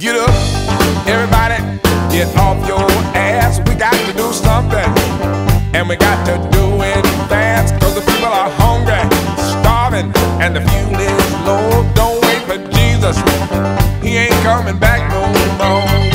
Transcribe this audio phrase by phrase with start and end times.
[0.00, 0.30] Get up,
[1.06, 1.56] everybody,
[2.10, 2.80] get off your
[3.14, 3.58] ass.
[3.68, 4.88] We got to do something,
[5.74, 7.78] and we got to do it fast.
[7.82, 9.04] Cause the people are hungry,
[9.60, 10.10] starving,
[10.40, 11.86] and the fuel is low.
[11.92, 13.18] Don't wait for Jesus,
[14.02, 15.20] he ain't coming back no
[15.62, 16.09] more.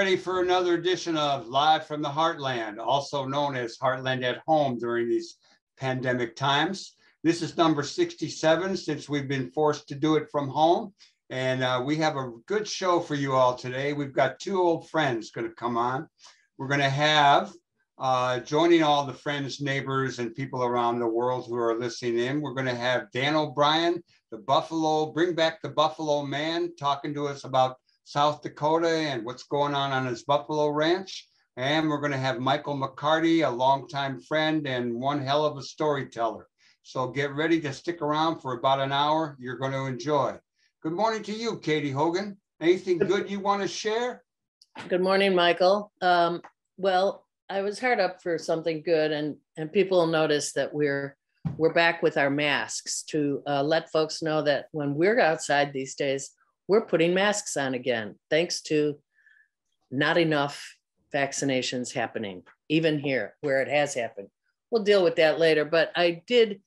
[0.00, 4.78] Ready for another edition of Live from the Heartland, also known as Heartland at Home
[4.78, 5.36] during these
[5.76, 6.96] pandemic times.
[7.22, 10.94] This is number 67 since we've been forced to do it from home.
[11.28, 13.92] And uh, we have a good show for you all today.
[13.92, 16.08] We've got two old friends going to come on.
[16.56, 17.52] We're going to have
[17.98, 22.40] uh, joining all the friends, neighbors, and people around the world who are listening in.
[22.40, 27.26] We're going to have Dan O'Brien, the Buffalo, bring back the Buffalo man, talking to
[27.26, 27.76] us about
[28.10, 31.28] South Dakota and what's going on on his Buffalo ranch.
[31.56, 35.62] And we're going to have Michael McCarty, a longtime friend and one hell of a
[35.62, 36.48] storyteller.
[36.82, 39.36] So get ready to stick around for about an hour.
[39.38, 40.36] You're going to enjoy.
[40.82, 42.36] Good morning to you, Katie Hogan.
[42.60, 44.24] Anything good you want to share?
[44.88, 45.92] Good morning, Michael.
[46.02, 46.42] Um,
[46.78, 51.16] well, I was hard up for something good, and and people notice that we're
[51.56, 55.94] we're back with our masks to uh, let folks know that when we're outside these
[55.94, 56.32] days,
[56.70, 58.96] we're putting masks on again, thanks to
[59.90, 60.76] not enough
[61.12, 64.28] vaccinations happening, even here where it has happened.
[64.70, 66.60] We'll deal with that later, but I did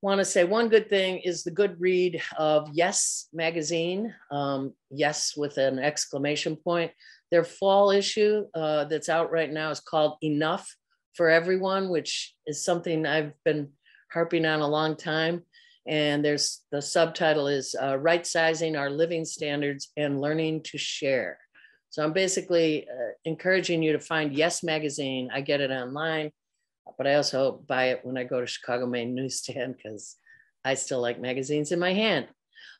[0.00, 4.14] want to say one good thing is the good read of Yes magazine.
[4.30, 6.92] Um, yes with an exclamation point.
[7.30, 10.74] Their fall issue uh, that's out right now is called Enough
[11.12, 13.72] for Everyone, which is something I've been
[14.10, 15.42] harping on a long time.
[15.86, 21.38] And there's the subtitle is uh, Right Sizing Our Living Standards and Learning to Share.
[21.90, 25.30] So I'm basically uh, encouraging you to find Yes Magazine.
[25.32, 26.32] I get it online,
[26.98, 30.16] but I also buy it when I go to Chicago Main Newsstand because
[30.64, 32.26] I still like magazines in my hand.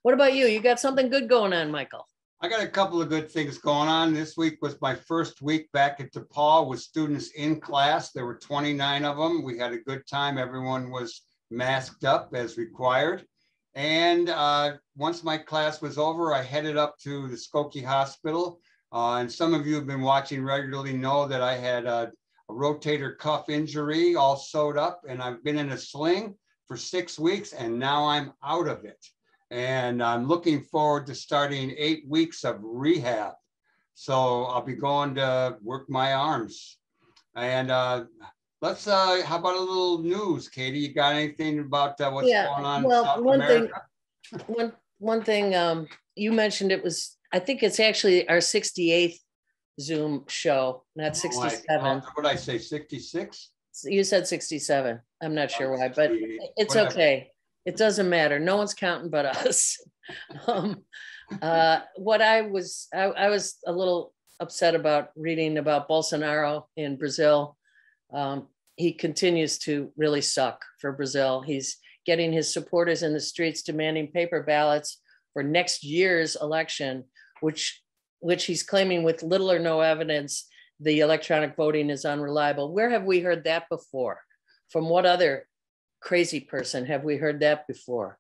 [0.03, 0.47] What about you?
[0.47, 2.07] You got something good going on, Michael?
[2.41, 4.13] I got a couple of good things going on.
[4.13, 8.11] This week was my first week back at DePaul with students in class.
[8.13, 9.43] There were 29 of them.
[9.43, 10.37] We had a good time.
[10.37, 11.23] Everyone was
[11.55, 13.27] masked up as required.
[13.75, 18.61] And uh, once my class was over, I headed up to the Skokie Hospital.
[18.93, 22.13] Uh, and some of you have been watching regularly know that I had a,
[22.49, 26.37] a rotator cuff injury all sewed up, and I've been in a sling
[26.69, 29.05] for six weeks, and now I'm out of it.
[29.51, 33.35] And I'm looking forward to starting eight weeks of rehab.
[33.95, 36.79] So I'll be going to work my arms.
[37.37, 38.05] And uh,
[38.65, 40.79] let's, uh, how about a little news, Katie?
[40.79, 43.71] You got anything about uh, what's Yeah, going on well, South one thing-
[44.47, 45.87] One one thing um,
[46.17, 49.19] you mentioned it was I think it's actually our 68th
[49.79, 51.85] Zoom show, not Oh, 67.
[51.85, 53.51] What did I say, 66?
[53.85, 54.99] You said 67.
[55.23, 56.91] I'm not sure why, but it's whatever.
[56.93, 57.31] okay.
[57.67, 58.39] It doesn't matter.
[58.41, 59.79] No one's counting but us.
[60.47, 60.85] um,
[61.43, 66.97] uh, what I was, I, I was a little upset about reading about Bolsonaro in
[66.97, 67.59] Brazil.
[68.13, 71.43] Um, he continues to really suck for Brazil.
[71.43, 75.01] He's getting his supporters in the streets demanding paper ballots
[75.33, 77.05] for next year's election,
[77.41, 77.81] which
[78.21, 80.47] which he's claiming with little or no evidence
[80.81, 82.73] the electronic voting is unreliable.
[82.73, 84.21] Where have we heard that before?
[84.71, 85.47] From what other
[86.01, 88.19] crazy person have we heard that before?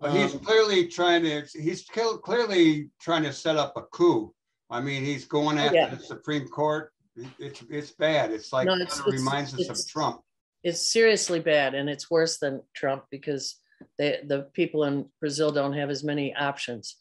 [0.00, 4.34] But he's Um, clearly trying to, he's clearly trying to set up a coup.
[4.68, 5.94] I mean, he's going after yeah.
[5.94, 6.92] the Supreme Court.
[7.38, 8.30] It's, it's bad.
[8.30, 10.22] It's like, No, it's- it's- reminds us of Trump.
[10.64, 13.56] it's seriously bad and it's worse than Trump because
[13.98, 16.96] they, the people in Brazil don't have as many options.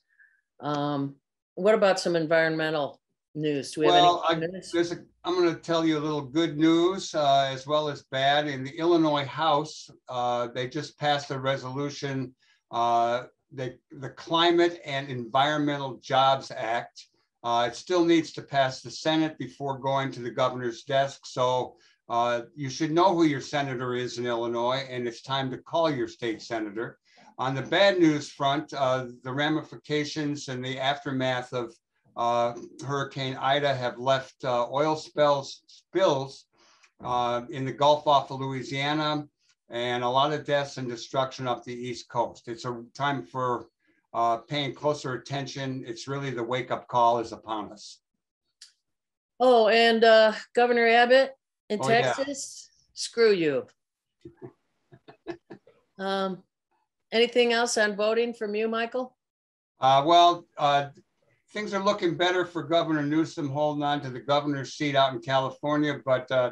[0.59, 1.15] Um,
[1.55, 2.99] what about some environmental
[3.35, 3.71] news?
[3.71, 4.41] Do we have Well, I, any?
[4.47, 4.71] minutes?
[4.71, 8.03] there's a, I'm going to tell you a little good news uh, as well as
[8.11, 8.47] bad.
[8.47, 12.33] In the Illinois House, uh, they just passed a resolution,
[12.71, 17.05] uh, the, the Climate and Environmental Jobs Act.
[17.43, 21.21] Uh, it still needs to pass the Senate before going to the governor's desk.
[21.25, 21.75] So
[22.09, 25.89] uh, you should know who your senator is in Illinois, and it's time to call
[25.89, 26.99] your state senator.
[27.37, 31.73] On the bad news front, uh, the ramifications and the aftermath of
[32.15, 32.53] uh,
[32.85, 36.45] Hurricane Ida have left uh, oil spills spills
[37.03, 39.25] uh, in the Gulf off of Louisiana
[39.69, 42.47] and a lot of deaths and destruction up the East Coast.
[42.47, 43.67] It's a time for
[44.13, 45.83] uh, paying closer attention.
[45.87, 47.99] It's really the wake up call is upon us.
[49.39, 51.31] Oh, and uh, Governor Abbott
[51.69, 52.13] in Oh, yeah.
[52.13, 53.65] Texas, screw you.
[55.99, 56.43] um,
[57.11, 59.15] anything else on voting from you, Michael?
[59.79, 60.89] Uh, well, uh,
[61.53, 65.21] things are looking better for Governor Newsom holding on to the governor's seat out in
[65.21, 66.51] California, but uh,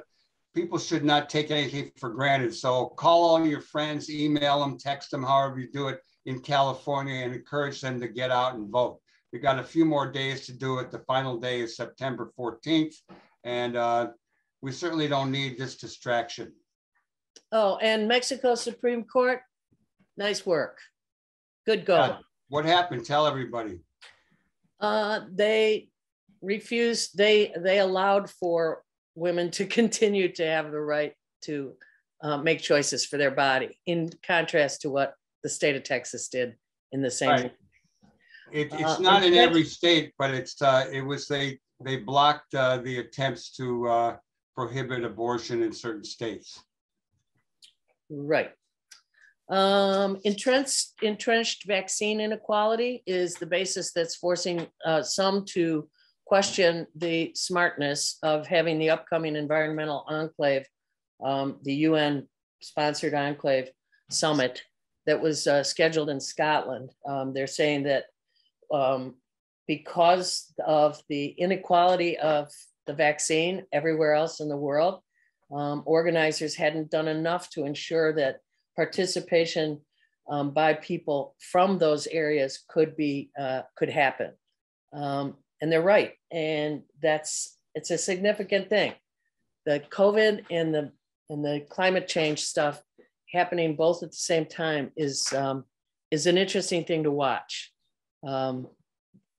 [0.55, 2.55] people should not take anything for granted.
[2.55, 7.24] So call all your friends, email them, text them, however you do it in California,
[7.24, 9.00] and encourage them to get out and vote.
[9.31, 10.92] We got a few more days to do it.
[10.92, 12.95] The final day is September 14th,
[13.44, 14.07] and uh,
[14.62, 16.51] we certainly don't need this distraction.
[17.51, 19.42] Oh, and Mexico Supreme Court,
[20.18, 20.80] nice work.
[21.66, 22.18] Good go.
[22.50, 23.06] what happened?
[23.06, 23.80] Tell everybody.
[24.80, 25.89] Uh, they
[26.42, 28.83] refused, they, they allowed for
[29.15, 31.13] women to continue to have the right
[31.44, 31.74] to
[32.22, 35.13] uh, make choices for their body, in contrast to what
[35.44, 36.56] the state of Texas did
[36.91, 37.30] in the same.
[37.30, 37.53] Right.
[38.51, 42.53] It, it's uh, not in every state, but it's uh, it was they they blocked
[42.56, 44.18] uh, the attempts to uh,
[44.56, 46.62] prohibit abortion in certain states.
[48.09, 48.51] Right.
[49.50, 55.89] Um, entrenched, entrenched vaccine inequality is the basis that's forcing uh, some to
[56.25, 60.68] question the smartness of having the upcoming environmental enclave,
[61.24, 62.27] um, the UN
[62.62, 63.69] sponsored enclave
[64.12, 64.62] summit
[65.09, 66.91] that was uh, scheduled in Scotland.
[67.03, 68.03] Um, they're saying that
[68.71, 69.15] um,
[69.67, 72.51] because of the inequality of
[72.85, 75.01] the vaccine everywhere else in the world,
[75.51, 78.41] um, organizers hadn't done enough to ensure that
[78.75, 79.81] participation
[80.29, 84.33] um, by people from those areas could be uh, could happen.
[84.94, 86.13] Um, and they're right.
[86.31, 88.94] And that's it's a significant thing.
[89.65, 90.91] The COVID and the
[91.31, 92.79] and the climate change stuff
[93.31, 95.63] happening both at the same time is um,
[96.11, 97.71] is an interesting thing to watch.
[98.25, 98.67] Um,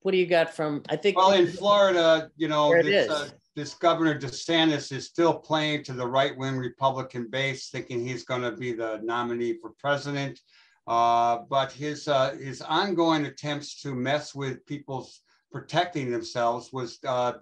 [0.02, 0.82] what do you got from?
[0.88, 1.16] I think.
[1.16, 6.06] Well, in Florida, you know, this, uh, this governor DeSantis is still playing to the
[6.06, 10.40] right-wing Republican base, thinking he's going to be the nominee for president.
[10.86, 15.20] Uh, but his uh, his ongoing attempts to mess with people's
[15.52, 17.32] protecting themselves was uh,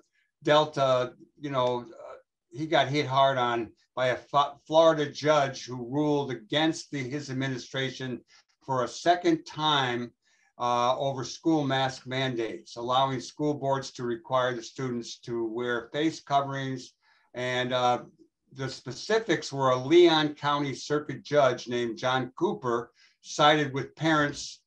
[0.43, 2.17] dealt, uh, you know, uh,
[2.51, 8.21] he got hit hard on by a Florida judge who ruled against the, his administration
[8.65, 10.13] for a second time
[10.61, 16.21] uh, over school mask mandates, allowing school boards to require the students to wear face
[16.21, 16.93] coverings.
[17.35, 18.05] And uh,
[18.53, 22.93] the specifics were a Leon County Circuit judge named John Cooper
[23.23, 24.61] sided with parents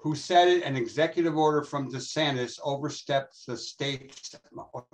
[0.00, 4.36] who said an executive order from DeSantis oversteps the state's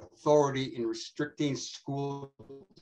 [0.01, 2.33] authority in restricting school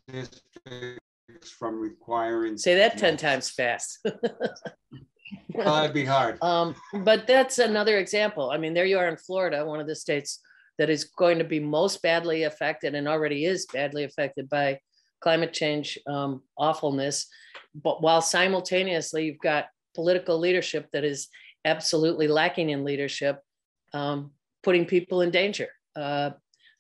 [0.07, 2.57] districts from requiring.
[2.57, 3.99] Say that 10 times fast.
[5.55, 6.41] that'd be hard.
[6.43, 8.51] Um, but that's another example.
[8.51, 10.41] I mean, there you are in Florida, one of the states
[10.79, 14.79] that is going to be most badly affected and already is badly affected by
[15.21, 17.27] climate change um, awfulness.
[17.75, 21.29] But while simultaneously, you've got political leadership that is
[21.64, 23.43] absolutely lacking in leadership,
[23.93, 24.31] um,
[24.62, 25.69] putting people in danger.
[25.94, 26.31] Uh,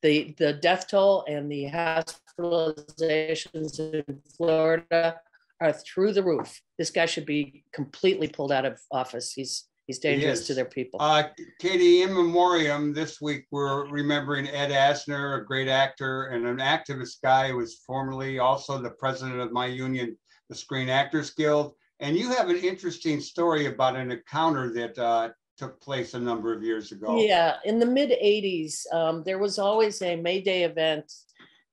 [0.02, 5.20] the, the death toll and the hospitalizations in Florida
[5.60, 6.60] are through the roof.
[6.78, 9.32] This guy should be completely pulled out of office.
[9.32, 11.00] He's he's dangerous he to their people.
[11.00, 11.24] Uh,
[11.60, 17.16] Katie, in memoriam, this week we're remembering Ed Asner, a great actor and an activist
[17.22, 20.16] guy who was formerly also the president of my union,
[20.48, 21.74] the Screen Actors Guild.
[22.02, 26.52] And you have an interesting story about an encounter that uh, took place a number
[26.52, 27.20] of years ago.
[27.20, 31.10] Yeah, in the mid 80s, um, there was always a May Day event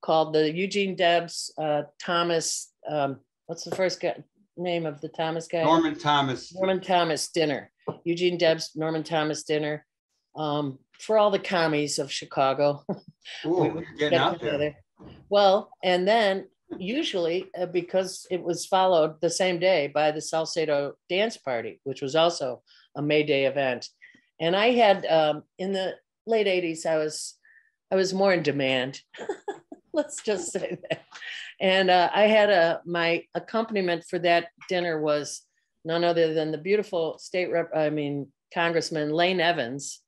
[0.01, 4.23] called the Eugene Debs uh, Thomas, um, what's the first guy,
[4.55, 5.63] name of the Thomas guy?
[5.63, 6.53] Norman Thomas.
[6.53, 7.71] Norman Thomas dinner.
[8.03, 9.83] Eugene Debs, Norman Thomas dinner
[10.35, 12.83] um, for all the commies of Chicago.
[13.47, 14.75] Ooh, getting out there.
[15.29, 20.93] Well, and then usually uh, because it was followed the same day by the Salsedo
[21.09, 22.61] Dance Party, which was also
[22.95, 23.87] a May Day event.
[24.39, 25.95] And I had um, in the
[26.25, 27.35] late 80s, I was
[27.91, 29.01] I was more in demand.
[29.93, 31.01] Let's just say that.
[31.59, 35.41] And uh, I had a my accompaniment for that dinner was
[35.83, 40.01] none other than the beautiful state rep, I mean, Congressman Lane Evans,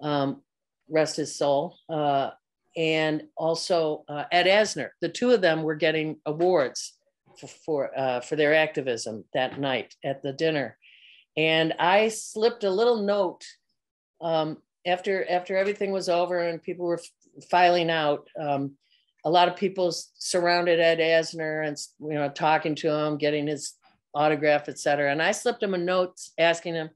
[0.00, 0.42] um,
[0.88, 2.30] rest his soul, uh,
[2.76, 4.90] and also uh, Ed Asner.
[5.00, 6.94] The two of them were getting awards
[7.38, 10.78] for for, uh, for their activism that night at the dinner,
[11.36, 13.44] and I slipped a little note
[14.20, 17.00] um, after after everything was over and people were
[17.50, 18.28] filing out.
[18.38, 18.76] Um,
[19.24, 23.74] a lot of people surrounded Ed Asner and you know talking to him, getting his
[24.14, 25.12] autograph, etc.
[25.12, 26.90] And I slipped him a note asking him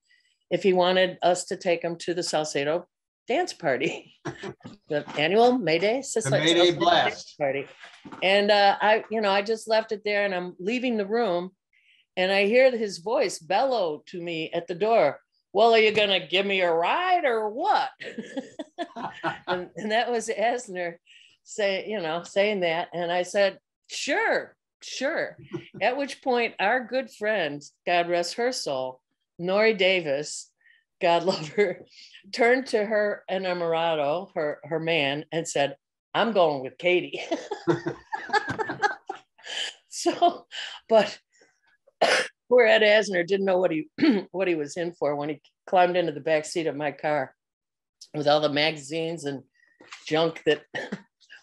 [0.51, 2.85] if he wanted us to take him to the Salsedo
[3.31, 4.13] dance party,
[4.89, 7.65] the annual May Day, the May Day blast party.
[8.25, 11.53] And uh, I, you know, I just left it there and I'm leaving the room.
[12.17, 15.21] and I hear his voice bellow to me at the door.
[15.53, 17.91] Well, are you gonna give me a ride or what?
[19.47, 20.97] and, and that was Asner
[21.45, 22.89] say, you know, saying that.
[22.93, 25.37] And I said, sure, sure.
[25.81, 29.01] At which point our good friend, God rest her soul,
[29.41, 30.50] Nori Davis,
[31.01, 31.85] God love her,
[32.33, 35.77] turned to her enamorado, her, her man, and said,
[36.15, 37.21] I'm going with Katie.
[39.89, 40.47] so,
[40.89, 41.19] but
[42.49, 43.89] poor Ed Asner didn't know what he
[44.33, 47.35] what he was in for when he climbed into the back seat of my car
[48.15, 49.43] with all the magazines and
[50.07, 50.63] junk that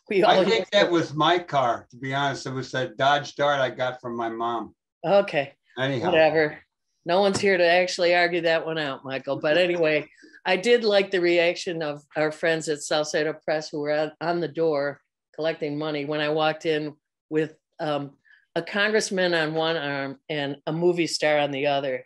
[0.09, 0.31] we all.
[0.31, 1.87] I think that was my car.
[1.91, 4.75] To be honest, it was that Dodge Dart I got from my mom.
[5.05, 5.53] Okay.
[5.77, 6.07] Anyhow.
[6.07, 6.59] Whatever.
[7.07, 9.37] No one's here to actually argue that one out, Michael.
[9.37, 10.09] But anyway,
[10.45, 14.47] I did like the reaction of our friends at Southside Press who were on the
[14.49, 14.99] door
[15.33, 16.95] collecting money when I walked in
[17.29, 18.11] with um,
[18.55, 22.03] a congressman on one arm and a movie star on the other.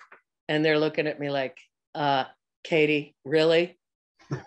[0.47, 1.57] And they're looking at me like,
[1.95, 2.25] uh,
[2.63, 3.79] Katie, really?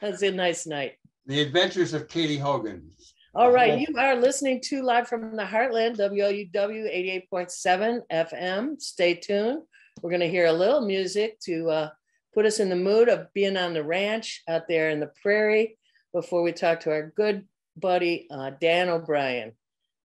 [0.00, 0.94] That's a nice night.
[1.26, 2.90] The Adventures of Katie Hogan.
[3.36, 8.80] All right, you are listening to Live from the Heartland, WLUW 88.7 FM.
[8.80, 9.62] Stay tuned.
[10.00, 11.90] We're going to hear a little music to uh,
[12.32, 15.76] put us in the mood of being on the ranch out there in the prairie
[16.12, 17.44] before we talk to our good
[17.76, 19.50] buddy, uh, Dan O'Brien.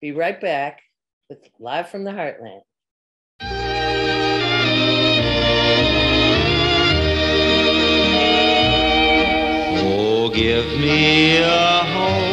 [0.01, 0.81] Be right back
[1.29, 2.63] with Live from the Heartland.
[9.87, 12.24] Oh, give me a home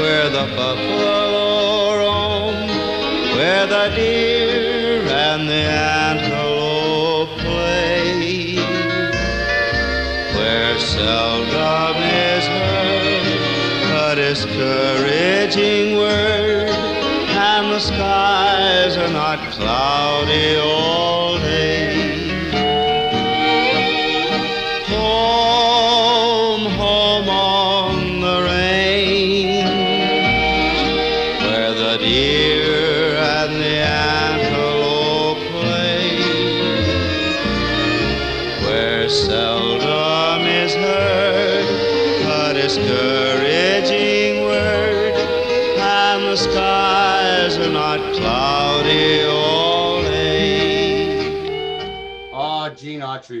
[0.00, 2.68] where the buffalo roam,
[3.36, 5.64] where the deer and the
[6.08, 8.56] antelope play,
[10.36, 11.96] where seldom
[12.28, 13.06] is heard
[13.96, 21.25] a discouraging word, and the skies are not cloudy all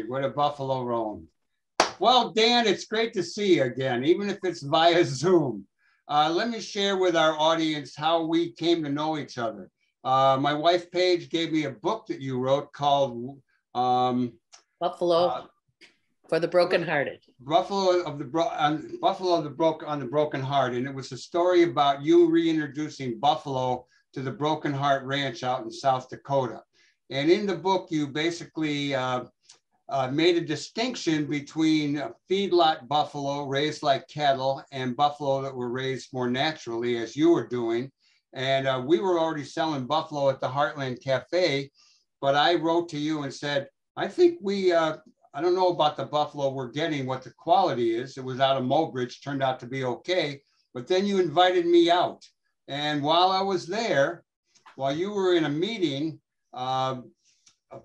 [0.08, 1.28] where the buffalo roam.
[1.98, 5.66] Well, Dan, it's great to see you again, even if it's via Zoom.
[6.08, 9.70] Uh, let me share with our audience how we came to know each other.
[10.04, 13.40] Uh, my wife Paige gave me a book that you wrote called
[13.74, 14.32] um,
[14.78, 15.46] Buffalo uh,
[16.28, 17.20] for the Brokenhearted.
[17.40, 21.10] Buffalo of the Bro- Buffalo of the Broken on the Broken Heart, and it was
[21.12, 26.62] a story about you reintroducing buffalo to the Broken Heart Ranch out in South Dakota.
[27.10, 29.24] And in the book, you basically uh,
[29.88, 36.12] uh, made a distinction between feedlot buffalo raised like cattle and buffalo that were raised
[36.12, 37.90] more naturally, as you were doing.
[38.32, 41.70] And uh, we were already selling buffalo at the Heartland Cafe,
[42.20, 44.96] but I wrote to you and said, I think we, uh,
[45.32, 48.18] I don't know about the buffalo we're getting, what the quality is.
[48.18, 50.40] It was out of Mobridge, turned out to be okay.
[50.74, 52.22] But then you invited me out.
[52.68, 54.24] And while I was there,
[54.74, 56.20] while you were in a meeting,
[56.52, 56.96] uh,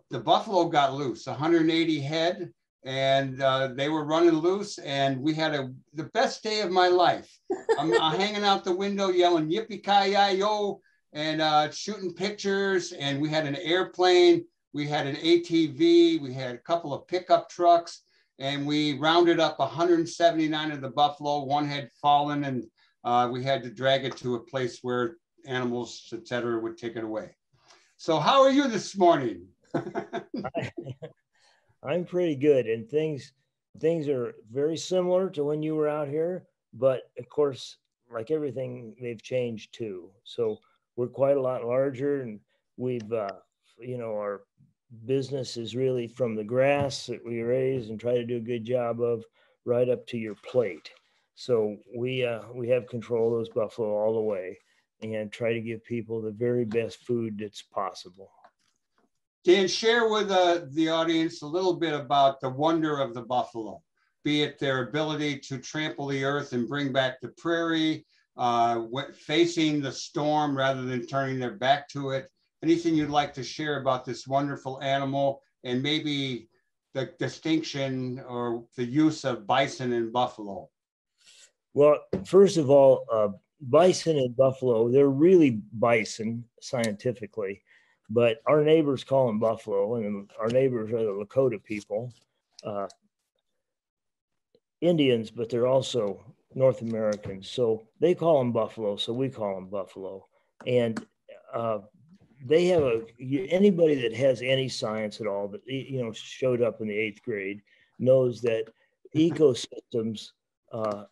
[0.09, 2.51] the buffalo got loose, 180 head,
[2.83, 6.87] and uh, they were running loose, and we had a the best day of my
[6.87, 7.29] life.
[7.77, 10.81] I'm uh, hanging out the window yelling yippee ki yo
[11.13, 16.55] and uh, shooting pictures, and we had an airplane, we had an ATV, we had
[16.55, 18.03] a couple of pickup trucks,
[18.39, 21.43] and we rounded up 179 of the buffalo.
[21.43, 22.65] One had fallen, and
[23.03, 27.03] uh, we had to drag it to a place where animals, etc., would take it
[27.03, 27.35] away.
[27.97, 29.45] So, how are you this morning?
[29.75, 30.71] I,
[31.83, 33.33] I'm pretty good, and things
[33.79, 37.77] things are very similar to when you were out here, but of course,
[38.13, 40.09] like everything, they've changed too.
[40.23, 40.59] So
[40.95, 42.39] we're quite a lot larger, and
[42.77, 43.29] we've uh,
[43.79, 44.41] you know our
[45.05, 48.65] business is really from the grass that we raise and try to do a good
[48.65, 49.23] job of
[49.65, 50.91] right up to your plate.
[51.35, 54.57] So we uh, we have control of those buffalo all the way
[55.01, 58.29] and try to give people the very best food that's possible.
[59.43, 63.81] Dan, share with uh, the audience a little bit about the wonder of the buffalo,
[64.23, 68.05] be it their ability to trample the earth and bring back the prairie,
[68.37, 68.83] uh,
[69.15, 72.29] facing the storm rather than turning their back to it.
[72.61, 76.47] Anything you'd like to share about this wonderful animal and maybe
[76.93, 80.69] the distinction or the use of bison and buffalo?
[81.73, 83.29] Well, first of all, uh,
[83.59, 87.63] bison and buffalo, they're really bison scientifically,
[88.13, 92.13] but our neighbors call them buffalo, and our neighbors are the Lakota people,
[92.63, 92.87] uh,
[94.81, 97.49] Indians, but they're also North Americans.
[97.49, 100.27] So they call them buffalo, so we call them buffalo.
[100.67, 101.05] And
[101.53, 101.79] uh,
[102.45, 103.03] they have a
[103.49, 107.21] anybody that has any science at all that you know showed up in the eighth
[107.23, 107.61] grade
[107.99, 108.65] knows that
[109.15, 110.31] ecosystems
[110.73, 111.03] uh,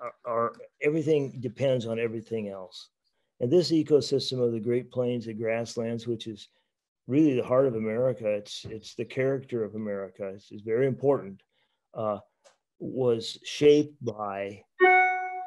[0.00, 2.88] are, are, everything depends on everything else.
[3.40, 6.48] And this ecosystem of the Great Plains, the grasslands, which is
[7.06, 10.28] really the heart of America, it's it's the character of America.
[10.34, 11.42] It's, it's very important.
[11.94, 12.18] Uh,
[12.80, 14.62] was shaped by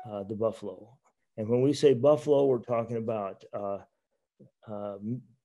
[0.09, 0.97] uh, the buffalo.
[1.37, 3.77] And when we say buffalo, we're talking about uh,
[4.69, 4.97] uh,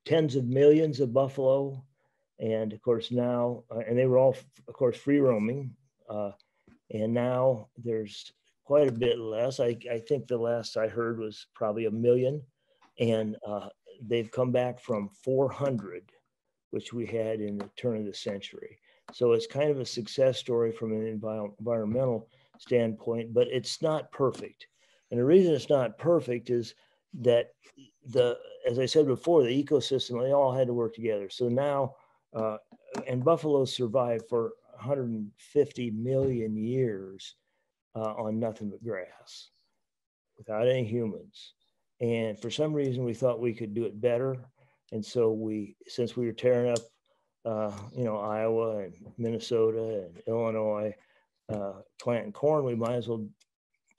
[0.04, 1.84] tens of millions of buffalo.
[2.38, 4.36] And of course, now, uh, and they were all,
[4.68, 5.74] of course, free roaming.
[6.08, 6.32] Uh,
[6.90, 8.32] and now there's
[8.66, 9.60] quite a bit less.
[9.60, 12.42] I, I think the last I heard was probably a million.
[12.98, 13.68] And uh,
[14.02, 16.10] they've come back from 400,
[16.70, 18.78] which we had in the turn of the century.
[19.12, 24.66] So it's kind of a success story from an environmental standpoint, but it's not perfect.
[25.12, 26.74] And the reason it's not perfect is
[27.20, 27.50] that
[28.04, 28.36] the,
[28.68, 31.30] as I said before, the ecosystem, they all had to work together.
[31.30, 31.94] So now,
[32.34, 32.56] uh,
[33.06, 37.36] and buffaloes survived for 150 million years
[37.96, 39.50] uh, on nothing but grass
[40.36, 41.54] without any humans.
[42.00, 44.36] And for some reason, we thought we could do it better.
[44.92, 46.78] And so we, since we were tearing up,
[47.44, 50.94] uh, you know, Iowa and Minnesota and Illinois,
[51.48, 53.26] uh, planting corn, we might as well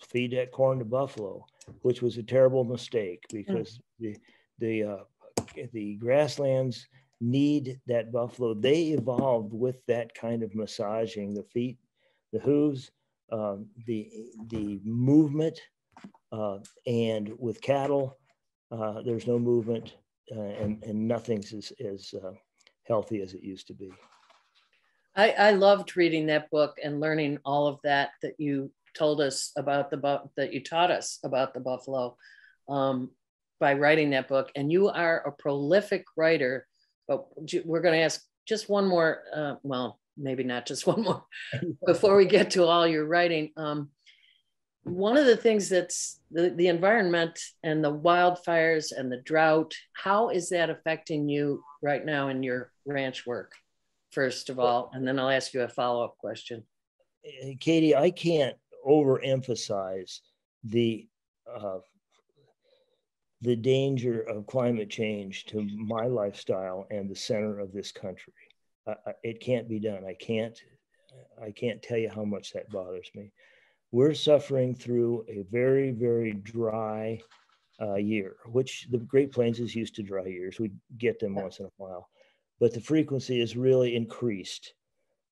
[0.02, 1.46] feed that corn to buffalo,
[1.82, 3.82] which was a terrible mistake because mm.
[4.00, 4.18] the
[4.60, 5.04] the uh,
[5.74, 6.88] the grasslands
[7.22, 8.54] need that buffalo.
[8.54, 11.78] They evolved with that kind of massaging the feet,
[12.34, 12.92] the hooves,
[13.30, 14.10] the
[14.48, 15.60] the movement,
[16.32, 18.18] uh, and with cattle,
[18.72, 19.96] uh, there's no movement,
[20.36, 22.14] uh, and and nothing's as as
[22.88, 23.92] healthy as it used to be.
[25.16, 29.52] I, I loved reading that book and learning all of that that you told us
[29.58, 32.16] about the that you taught us about the buffalo
[32.70, 33.10] um,
[33.60, 34.52] by writing that book.
[34.56, 36.68] And you are a prolific writer.
[37.08, 37.26] But
[37.66, 39.24] we're going to ask just one more.
[39.36, 41.26] Uh, well, maybe not just one more
[41.86, 43.52] before we get to all your writing.
[43.58, 43.90] Um,
[44.84, 50.30] one of the things that's the, the environment and the wildfires and the drought, how
[50.30, 53.52] is that affecting you right now in your ranch work?
[54.12, 56.64] first of all, and then I'll ask you a follow up question.
[57.60, 58.56] Katie, I can't
[58.88, 60.20] overemphasize
[60.64, 61.08] the
[61.54, 61.80] uh,
[63.42, 68.34] the danger of climate change to my lifestyle and the center of this country.
[69.24, 70.04] It can't be done.
[70.06, 70.58] I can't.
[71.42, 73.32] I can't tell you how much that bothers me.
[73.92, 77.20] We're suffering through a very, very dry
[77.82, 80.60] uh, year, which the Great Plains is used to dry years.
[80.60, 82.10] We get them once in a while
[82.60, 84.74] but the frequency is really increased.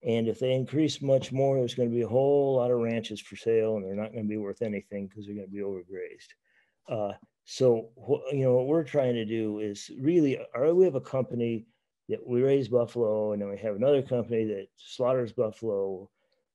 [0.04, 3.20] And if they increase much more, there's going to be a whole lot of ranches
[3.20, 5.62] for sale, and they're not going to be worth anything because they're going to be
[5.62, 6.34] overgrazed.
[6.88, 7.14] Uh,
[7.46, 7.90] so,
[8.32, 10.40] you know, what we're trying to do is really,
[10.74, 11.66] we have a company
[12.10, 16.10] that we raise buffalo, and then we have another company that slaughters buffalo,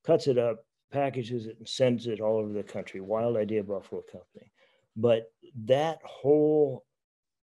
[0.05, 3.01] cuts it up, packages it, and sends it all over the country.
[3.01, 4.51] Wild Idea Buffalo Company.
[4.95, 5.31] But
[5.65, 6.85] that whole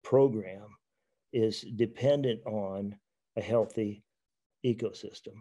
[0.03, 0.67] program
[1.33, 2.97] is dependent on
[3.37, 4.05] a healthy
[4.65, 5.35] ecosystem.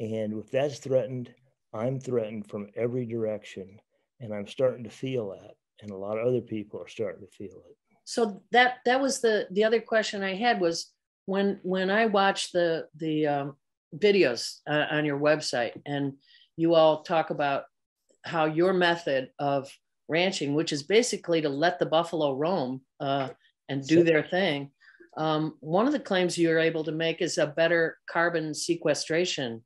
[0.00, 1.32] And if that's threatened,
[1.72, 3.78] I'm threatened from every direction.
[4.20, 5.54] And I'm starting to feel that.
[5.80, 7.76] And a lot of other people are starting to feel it.
[8.04, 10.92] So that that was the the other question I had was
[11.26, 13.56] when when I watch the the um,
[13.96, 16.14] videos uh, on your website and
[16.56, 17.64] you all talk about
[18.24, 19.70] how your method of
[20.08, 23.28] ranching, which is basically to let the buffalo roam uh,
[23.68, 24.70] and do their thing,
[25.16, 29.62] um, one of the claims you're able to make is a better carbon sequestration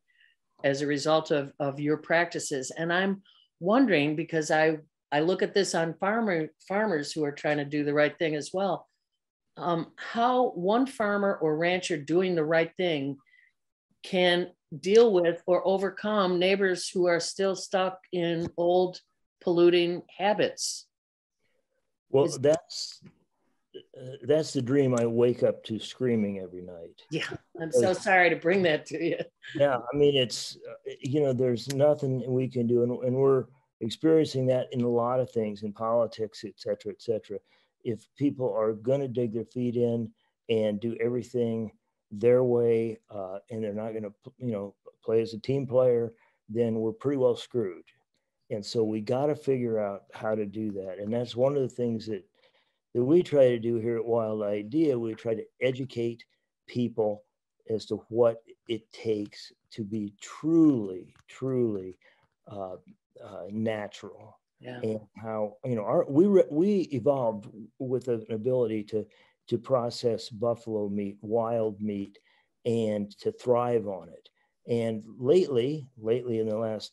[0.64, 2.72] as a result of, of your practices.
[2.76, 3.22] And I'm
[3.60, 4.78] wondering because I,
[5.12, 8.34] I look at this on farmer farmers who are trying to do the right thing
[8.34, 8.88] as well.
[9.56, 13.16] Um, how one farmer or rancher doing the right thing
[14.02, 14.48] can
[14.80, 19.00] deal with or overcome neighbors who are still stuck in old
[19.40, 20.86] polluting habits.
[22.10, 23.00] Well, Is, that's
[23.76, 27.02] uh, that's the dream I wake up to screaming every night.
[27.10, 27.28] Yeah,
[27.60, 29.18] I'm so sorry to bring that to you.
[29.54, 32.82] yeah, I mean, it's, uh, you know, there's nothing we can do.
[32.82, 33.44] And, and we're
[33.80, 37.38] experiencing that in a lot of things in politics, et cetera, et cetera.
[37.86, 40.10] If people are going to dig their feet in
[40.50, 41.72] and do everything
[42.10, 46.12] their way uh, and they're not going to, you know, play as a team player,
[46.48, 47.84] then we're pretty well screwed.
[48.50, 50.98] and so we got to figure out how to do that.
[50.98, 52.24] And that's one of the things that
[52.94, 54.98] that we try to do here at Wild Idea.
[54.98, 56.24] We try to educate
[56.66, 57.24] people
[57.70, 61.98] as to what it takes to be truly, truly
[62.50, 62.76] uh,
[63.22, 64.38] uh, natural.
[64.60, 64.80] Yeah.
[64.82, 67.46] And how you know our we re, we evolved
[67.78, 69.06] with an ability to
[69.48, 72.18] to process buffalo meat, wild meat,
[72.64, 74.28] and to thrive on it.
[74.68, 76.92] And lately, lately in the last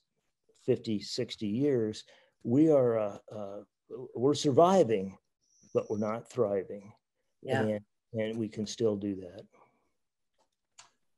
[0.65, 2.04] 50, 60 years,
[2.43, 3.60] we are uh, uh,
[4.15, 5.17] we're surviving,
[5.73, 6.91] but we're not thriving.
[7.41, 7.62] Yeah.
[7.62, 7.80] And,
[8.13, 9.41] and we can still do that.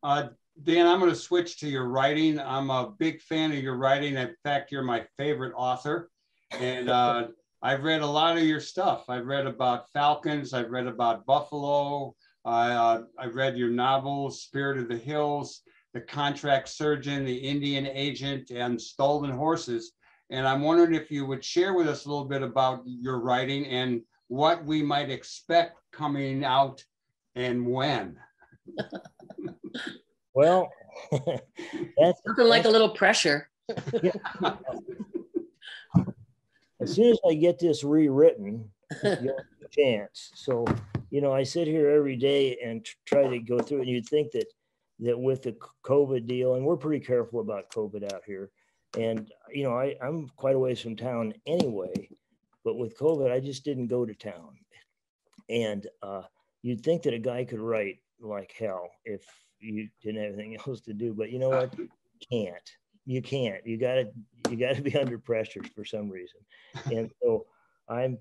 [0.01, 0.29] Uh,
[0.63, 2.39] Dan, I'm going to switch to your writing.
[2.39, 4.15] I'm a big fan of your writing.
[4.15, 6.09] In fact, you're my favorite author.
[6.59, 7.27] And uh,
[7.61, 9.05] I've read a lot of your stuff.
[9.09, 10.53] I've read about falcons.
[10.53, 12.15] I've read about buffalo.
[12.45, 15.61] Uh, I've read your novels, Spirit of the Hills,
[15.93, 19.93] The Contract Surgeon, The Indian Agent, and Stolen Horses.
[20.29, 23.65] And I'm wondering if you would share with us a little bit about your writing
[23.65, 26.83] and what we might expect coming out
[27.35, 28.17] and when.
[30.33, 30.71] Well,
[31.11, 33.49] that's Something like a little pressure.
[36.81, 38.69] as soon as I get this rewritten,
[39.03, 39.29] you'll have
[39.63, 40.31] a chance.
[40.35, 40.65] So,
[41.09, 43.81] you know, I sit here every day and tr- try to go through it.
[43.81, 44.47] And you'd think that
[44.99, 48.51] that with the COVID deal, and we're pretty careful about COVID out here.
[48.97, 52.09] And you know, I, I'm quite a ways from town anyway,
[52.63, 54.57] but with COVID, I just didn't go to town.
[55.49, 56.23] And uh,
[56.61, 59.25] you'd think that a guy could write like hell if
[59.59, 61.75] you didn't have anything else to do, but you know what?
[62.31, 62.71] Can't.
[63.05, 63.65] You can't.
[63.65, 64.09] You gotta
[64.49, 66.39] you gotta be under pressure for some reason.
[66.91, 67.45] And so
[67.87, 68.17] I'm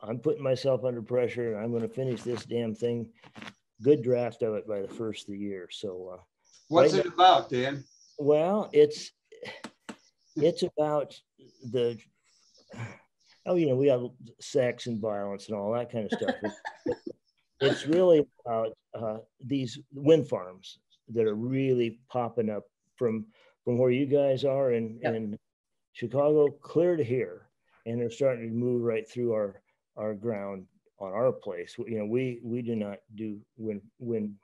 [0.00, 3.08] I'm putting myself under pressure and I'm gonna finish this damn thing.
[3.82, 5.68] Good draft of it by the first of the year.
[5.70, 6.22] So uh,
[6.68, 7.84] What's Right it about, Dan?
[8.18, 9.10] well, it's
[10.36, 11.14] it's about
[11.70, 11.98] the
[13.46, 14.02] oh, you know, we have
[14.40, 16.36] sex and violence and all that kind of stuff.
[16.86, 17.00] It's,
[17.60, 22.64] it's really about uh, these wind farms that are really popping up
[22.96, 23.26] from
[23.64, 25.14] from where you guys are in Yep.
[25.14, 25.38] in
[25.92, 27.48] Chicago, clear to here,
[27.86, 29.62] and they're starting to move right through our
[29.96, 30.66] our ground
[30.98, 31.76] on our place.
[31.78, 34.36] You know, we we do not do wind wind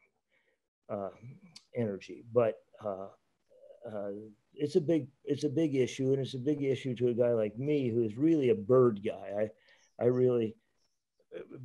[0.89, 1.11] uh,
[1.75, 3.09] energy, but uh,
[3.91, 4.11] uh,
[4.55, 7.33] it's a big it's a big issue, and it's a big issue to a guy
[7.33, 9.49] like me who is really a bird guy.
[9.99, 10.55] I I really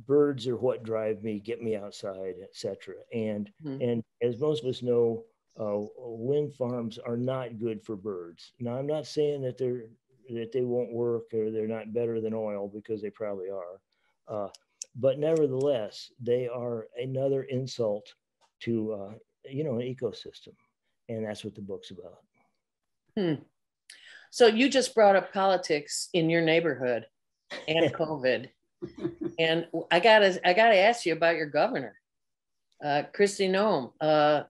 [0.06, 2.96] birds are what drive me, get me outside, etc.
[3.12, 3.82] And Mhm.
[3.82, 5.24] and as most of us know,
[5.60, 8.52] uh, wind farms are not good for birds.
[8.58, 9.84] Now, I'm not saying that they're
[10.30, 13.80] that they won't work or they're not better than oil because they probably are.
[14.26, 14.48] Uh,
[14.96, 18.14] but nevertheless, they are another insult
[18.60, 19.12] to uh,
[19.48, 20.54] you know an ecosystem,
[21.08, 22.22] and that's what the book's about.
[24.30, 27.06] So you just brought up politics in your neighborhood
[27.68, 28.48] and COVID.
[29.38, 31.94] and I gotta I gotta ask you about your governor,
[32.84, 33.92] uh, Kristi Noem.
[34.00, 34.42] Uh,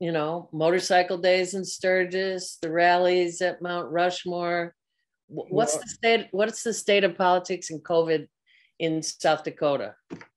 [0.00, 4.74] you know, motorcycle days in Sturgis, the rallies at Mount Rushmore.
[5.28, 6.28] What's Well- the state?
[6.30, 8.28] What's the state of politics and COVID
[8.78, 9.96] in South Dakota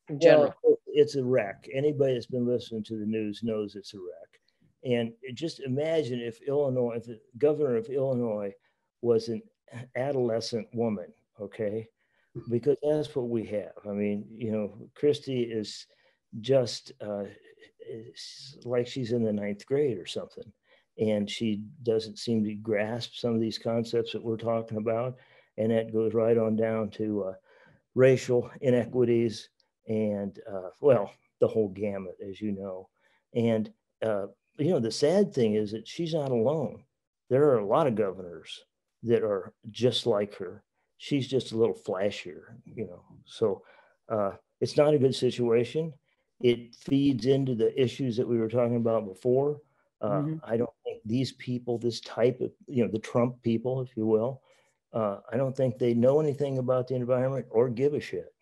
[0.09, 0.53] in general?
[0.63, 1.67] Well, it's a wreck.
[1.71, 4.41] Anybody that's been listening to the news knows it's a wreck.
[4.83, 8.53] And just imagine if Illinois, if the governor of Illinois
[9.01, 9.43] was an
[9.95, 11.87] adolescent woman, okay?
[12.49, 13.73] Because that's what we have.
[13.85, 15.85] I mean, you know, Kristi is
[16.39, 17.25] just uh,
[18.63, 20.51] like she's in the ninth grade or something.
[20.99, 25.17] And she doesn't seem to grasp some of these concepts that we're talking about.
[25.57, 27.33] And that goes right on down to uh,
[27.95, 29.49] racial inequities
[29.87, 32.89] and, uh, well, the whole gamut, as you know.
[33.33, 33.71] And,
[34.05, 36.83] uh, you know, the sad thing is that she's not alone.
[37.29, 38.63] There are a lot of governors
[39.03, 40.63] that are just like her.
[40.97, 43.03] She's just a little flashier, you know.
[43.25, 43.63] So
[44.09, 45.93] uh, it's not a good situation.
[46.43, 49.61] It feeds into the issues that we were talking about before.
[50.01, 50.39] Uh, Mhm.
[50.43, 54.05] I don't think these people, this type of, you know, the Trump people, if you
[54.07, 54.41] will,
[54.93, 58.33] uh, I don't think they know anything about the environment or give a shit.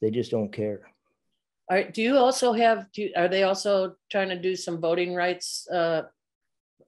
[0.00, 0.90] They just don't care.
[1.70, 5.66] Do you also have, do, you- are they also trying to do some voting rights
[5.70, 6.02] uh,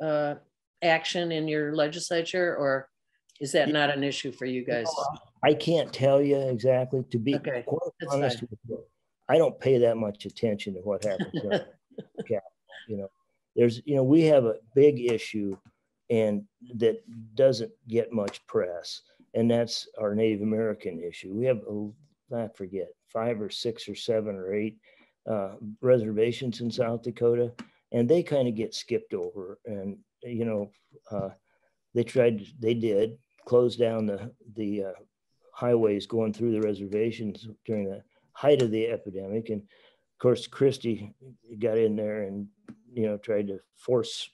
[0.00, 0.34] uh,
[0.82, 2.88] action in your legislature or
[3.40, 4.88] is that not an issue for you guys?
[5.42, 7.04] I can't tell you exactly.
[7.10, 8.48] To be Okay, quite that's honest fine.
[8.50, 8.77] with you,
[9.28, 11.34] I don't pay that much attention to what happens.
[11.44, 11.50] on
[12.16, 12.42] the Capitol,
[12.88, 13.10] you know,
[13.54, 15.56] there's you know we have a big issue,
[16.10, 16.44] and
[16.76, 16.96] that
[17.34, 19.02] doesn't get much press,
[19.34, 21.32] and that's our Native American issue.
[21.32, 21.90] We have a-
[22.34, 24.76] I forget five or six or seven or eight
[25.26, 27.52] uh, reservations in South Dakota,
[27.92, 29.58] and they kind of get skipped over.
[29.66, 30.70] And you know,
[31.10, 31.30] uh,
[31.94, 34.92] they tried, they did close down the the uh,
[35.52, 38.02] highways going through the reservations during the
[38.38, 41.12] height of the epidemic, and of course Kristi
[41.58, 42.46] got in there and
[42.92, 44.30] you know tried to force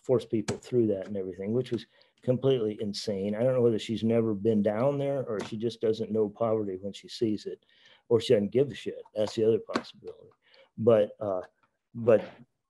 [0.00, 1.84] force people through that and everything, which was
[2.22, 3.34] completely insane.
[3.34, 6.78] I don't know whether she's never been down there or she just doesn't know poverty
[6.80, 7.58] when she sees it,
[8.08, 9.02] or she doesn't give a shit.
[9.16, 10.30] That's the other possibility.
[10.78, 11.42] But uh,
[11.96, 12.24] but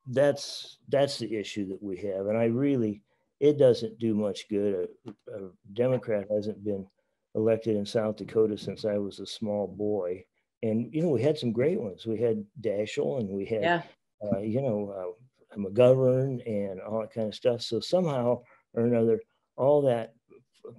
[0.07, 3.03] that's that's the issue that we have, and I really
[3.41, 4.89] it doesn't do much good.
[5.07, 6.87] A, a Democrat hasn't been
[7.35, 10.25] elected in South Dakota since I was a small boy,
[10.63, 12.07] and you know we had some great ones.
[12.07, 13.83] We had Daschle, and we had yeah.
[14.23, 15.17] uh, you know
[15.55, 17.63] uh, McGovern, and all that kind of stuff.
[17.63, 18.43] So somehow
[18.75, 19.21] or another,
[19.57, 20.15] all that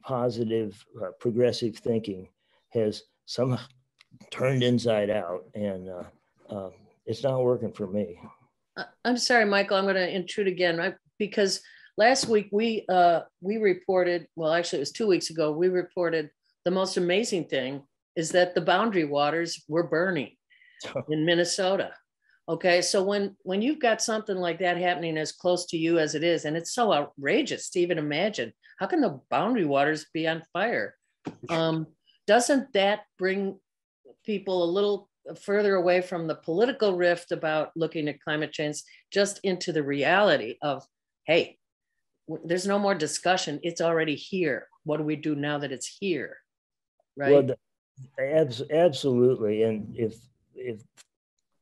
[0.02, 2.30] positive, uh, progressive thinking
[2.69, 3.63] has somehow
[4.32, 6.04] turned inside out, and uh,
[6.50, 6.69] uh,
[7.06, 8.19] it's not working for me.
[9.06, 9.78] I'm sorry, Michael.
[9.78, 10.96] I'm going to intrude again, right?
[11.19, 11.62] Because
[11.98, 14.28] last week we uh, we reported.
[14.36, 15.52] Well, actually, it was two weeks ago.
[15.52, 16.30] We reported
[16.65, 17.84] the most amazing thing
[18.15, 20.32] is that the boundary waters were burning
[21.10, 21.91] in Minnesota.
[22.49, 26.13] Okay, so when when you've got something like that happening as close to you as
[26.13, 30.28] it is, and it's so outrageous to even imagine, how can the boundary waters be
[30.28, 30.95] on fire?
[31.49, 31.88] Um,
[32.28, 33.60] doesn't that bring
[34.26, 35.10] people a little
[35.41, 40.56] further away from the political rift about looking at climate change, just into the reality
[40.62, 40.86] of,
[41.26, 41.58] hey,
[42.45, 43.60] there's no more discussion.
[43.63, 44.67] It's already here.
[44.84, 46.38] What do we do now that it's here?
[47.15, 47.32] Right.
[47.32, 47.56] Well,
[48.20, 49.64] absolutely.
[49.64, 50.16] And if
[50.56, 50.82] if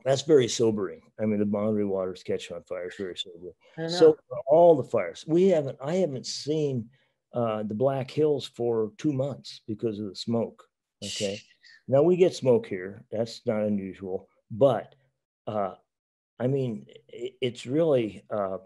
[0.03, 1.01] that's very sobering.
[1.19, 3.89] I mean, the boundary waters catch on fire is very sobering.
[3.89, 4.17] So
[4.47, 5.77] all the fires, we haven't.
[5.83, 6.89] I haven't seen
[7.33, 10.63] uh, the Black Hills for two months because of the smoke.
[11.03, 11.39] Okay.
[11.87, 13.03] Now we get smoke here.
[13.11, 14.95] That's not unusual, but
[15.47, 15.75] uh,
[16.39, 18.57] I mean, it's really uh,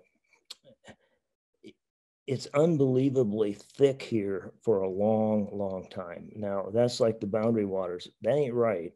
[2.28, 6.30] it's unbelievably thick here for a long, long time.
[6.36, 8.08] Now that's like the boundary waters.
[8.22, 8.92] That ain't right,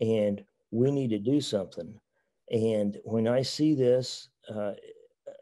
[0.00, 1.98] and we need to do something.
[2.50, 4.72] And when I see this, uh,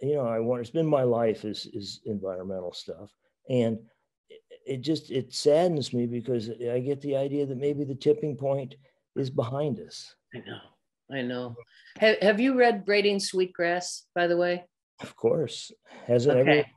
[0.01, 0.61] you know, I want.
[0.61, 3.11] It's been my life is is environmental stuff,
[3.49, 3.79] and
[4.66, 8.77] it just it saddens me because I get the idea that maybe the tipping point
[9.16, 10.14] is behind us.
[10.35, 11.57] I know, I know.
[11.99, 14.64] Have, have you read Braiding Sweetgrass, by the way?
[15.01, 15.73] Of course.
[16.07, 16.59] Has it okay.
[16.59, 16.68] ever?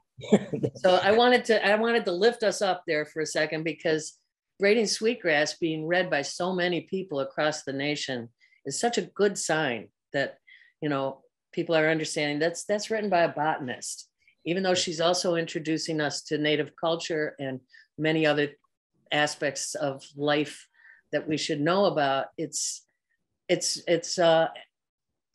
[0.75, 4.17] So I wanted to I wanted to lift us up there for a second because
[4.59, 8.29] Braiding Sweetgrass being read by so many people across the nation
[8.65, 10.37] is such a good sign that
[10.81, 11.21] you know
[11.53, 14.09] people are understanding that's that's written by a botanist
[14.47, 17.59] even though she's also introducing us to native culture and
[17.97, 18.49] many other
[19.11, 20.67] aspects of life
[21.11, 22.27] that we should know about.
[22.37, 22.85] It's
[23.49, 24.47] it's it's uh,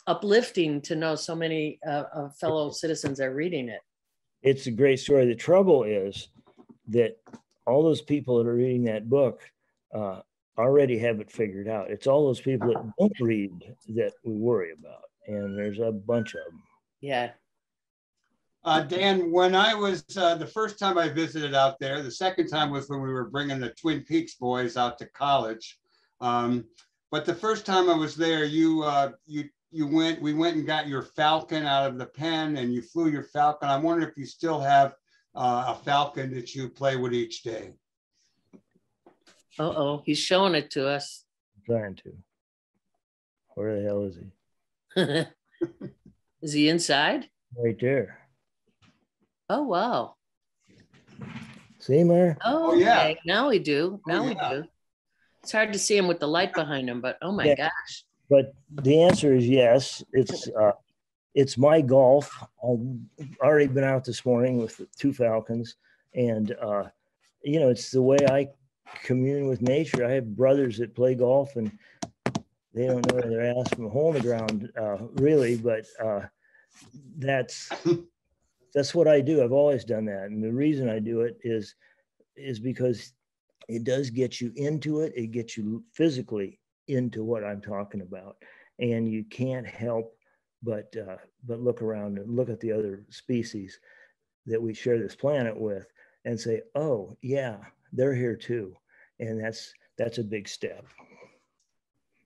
[0.06, 3.80] uplifting to know so many uh, fellow citizens are reading it
[4.42, 5.26] it's a great story.
[5.26, 6.28] The trouble is
[6.88, 7.16] that
[7.66, 9.42] all those people that are reading that book
[9.94, 10.20] uh,
[10.58, 11.90] already have it figured out.
[11.90, 13.52] It's all those people that don't read
[13.94, 16.62] that we worry about and there's a bunch of them
[17.02, 17.32] yeah.
[18.64, 22.46] Uh, Dan, when I was uh, the first time I visited out there, the second
[22.46, 25.80] time was when we were bringing the Twin Peaks boys out to college.
[26.20, 26.64] Um,
[27.10, 30.66] but the first time I was there, you uh, you you went we went and
[30.66, 33.68] got your Falcon out of the pen and you flew your Falcon.
[33.68, 34.94] I wonder if you still have
[35.34, 37.72] uh, a Falcon that you play with each day.
[39.58, 41.24] Uh oh, he's showing it to us.
[41.56, 42.12] I'm trying to.
[43.54, 45.26] Where the hell is he?
[46.42, 47.28] is he inside?
[47.56, 48.18] Right there.
[49.50, 50.14] Oh, wow.
[51.78, 52.38] See, Mar?
[52.44, 53.00] Oh, oh, yeah.
[53.00, 53.18] Okay.
[53.26, 54.00] Now we do.
[54.06, 54.50] Oh, now oh, yeah.
[54.50, 54.68] we do.
[55.42, 57.56] It's hard to see him with the light behind him, but oh my yeah.
[57.56, 58.04] gosh.
[58.32, 60.02] But the answer is yes.
[60.14, 60.72] It's uh,
[61.34, 62.32] it's my golf.
[62.66, 62.80] I've
[63.42, 65.76] already been out this morning with two falcons,
[66.14, 66.84] and uh,
[67.44, 68.48] you know it's the way I
[69.04, 70.06] commune with nature.
[70.06, 71.70] I have brothers that play golf, and
[72.72, 75.58] they don't know their ass from a hole in the ground, uh, really.
[75.58, 76.22] But uh,
[77.18, 77.68] that's
[78.72, 79.44] that's what I do.
[79.44, 80.24] I've always done that.
[80.30, 81.74] And the reason I do it is
[82.34, 83.12] is because
[83.68, 85.12] it does get you into it.
[85.14, 88.36] It gets you physically into what I'm talking about.
[88.78, 90.16] And you can't help
[90.62, 93.80] but uh, but look around and look at the other species
[94.46, 95.86] that we share this planet with
[96.24, 97.56] and say, oh yeah,
[97.92, 98.76] they're here too.
[99.18, 100.86] And that's that's a big step.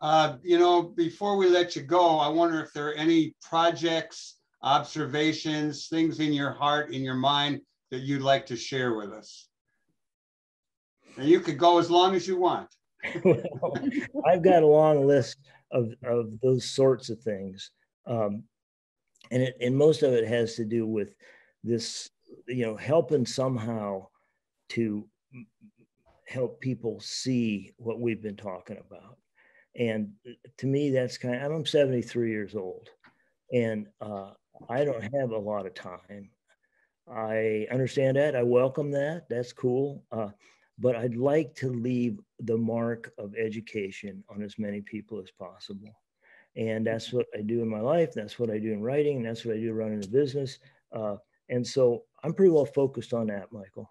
[0.03, 4.37] Uh, you know, before we let you go, I wonder if there are any projects
[4.63, 9.49] observations, things in your heart, in your mind that you'd like to share with us?
[11.17, 12.69] And you could go as long as you want.
[13.25, 13.79] well,
[14.25, 15.39] I've got a long list
[15.71, 17.71] of, of those sorts of things.
[18.07, 18.45] Um,
[19.31, 21.15] and, it, and most of it has to do with
[21.65, 22.11] this,
[22.47, 24.07] you know, helping somehow
[24.71, 25.07] to
[26.27, 29.17] help people see what we've been talking about.
[29.77, 30.13] And
[30.59, 32.89] to me, that's kind of, I'm 73 years old
[33.53, 34.31] and uh,
[34.69, 36.31] I don't have a lot of time.
[37.09, 38.35] I understand that.
[38.35, 39.27] I welcome that.
[39.29, 40.03] That's cool.
[40.11, 40.31] Uh,
[40.79, 46.01] but I'd like to leave the mark of education on as many people as possible.
[46.57, 48.13] And that's what I do in my life.
[48.15, 49.19] That's what I do in writing.
[49.19, 50.59] And that's what I do running the business.
[50.93, 51.17] Uh,
[51.49, 53.91] and so I'm pretty well focused on that, Michael.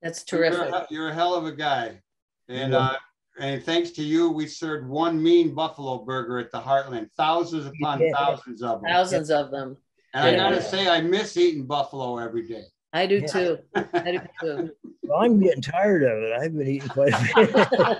[0.00, 0.58] That's terrific.
[0.58, 2.00] You're a, you're a hell of a guy.
[2.48, 2.96] And uh,
[3.38, 8.00] and thanks to you, we served one mean buffalo burger at the Heartland, thousands upon
[8.00, 8.12] Yeah.
[8.14, 8.90] thousands of them.
[8.90, 9.76] Thousands of them.
[10.14, 12.64] And I gotta say, I miss eating buffalo every day.
[12.92, 13.26] I do Yeah.
[13.26, 13.58] too.
[13.74, 14.70] I do too.
[15.02, 16.32] Well, I'm getting tired of it.
[16.32, 17.92] I've been eating quite a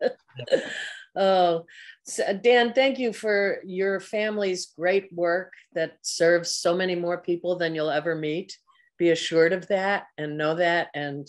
[0.00, 0.16] bit.
[1.16, 1.66] oh,
[2.04, 7.56] so, Dan, thank you for your family's great work that serves so many more people
[7.56, 8.56] than you'll ever meet.
[8.98, 10.88] Be assured of that and know that.
[10.94, 11.28] And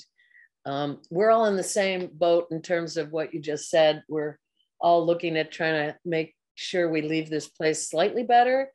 [0.66, 4.04] um, we're all in the same boat in terms of what you just said.
[4.08, 4.38] We're
[4.80, 8.72] all looking at trying to make sure we leave this place slightly better.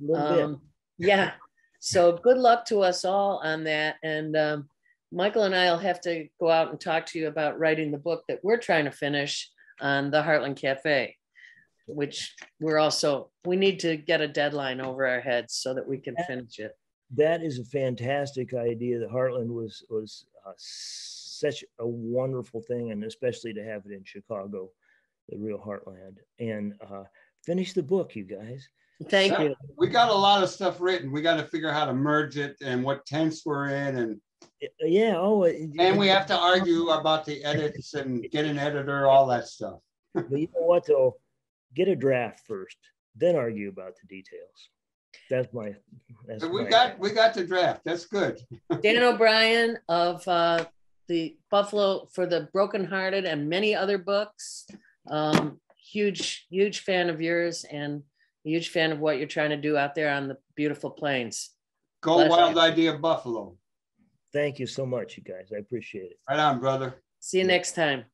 [0.00, 0.44] A little bit.
[0.44, 0.60] Um,
[0.98, 1.32] yeah.
[1.80, 3.96] So good luck to us all on that.
[4.02, 4.68] And um,
[5.12, 7.98] Michael and I will have to go out and talk to you about writing the
[7.98, 11.16] book that we're trying to finish on the Heartland Cafe,
[11.86, 15.98] which we're also, we need to get a deadline over our heads so that we
[15.98, 16.72] can finish it.
[17.14, 18.98] that is a fantastic idea.
[18.98, 24.04] The Heartland was was uh, such a wonderful thing, and especially to have it in
[24.04, 24.70] Chicago,
[25.28, 26.16] the real Heartland.
[26.38, 27.04] And uh,
[27.44, 28.68] finish the book, you guys.
[29.04, 29.42] Thank Yeah.
[29.42, 29.56] you.
[29.76, 31.12] We got a lot of stuff written.
[31.12, 34.20] We got to figure out how to merge it and what tense we're in, and
[34.80, 35.16] Yeah.
[35.18, 39.26] Oh, it- and we have to argue about the edits and get an editor, all
[39.28, 39.80] that stuff.
[40.14, 41.18] But you know what though?
[41.74, 42.78] Get a draft first,
[43.14, 44.70] then argue about the details.
[45.28, 45.74] That's my.
[46.26, 47.82] That's So we my- got we got the draft.
[47.84, 48.40] That's good.
[48.82, 50.64] Dan O'Brien of uh,
[51.08, 54.66] the Buffalo for the Brokenhearted and many other books.
[55.10, 58.04] Um, huge, huge fan of yours and a
[58.50, 61.50] huge fan of what you're trying to do out there on the beautiful plains.
[62.02, 62.60] Go Bless wild you.
[62.60, 63.56] idea Buffalo.
[64.32, 65.50] Thank you so much, you guys.
[65.54, 66.18] I appreciate it.
[66.28, 67.02] Right on, brother.
[67.20, 68.04] See you next time.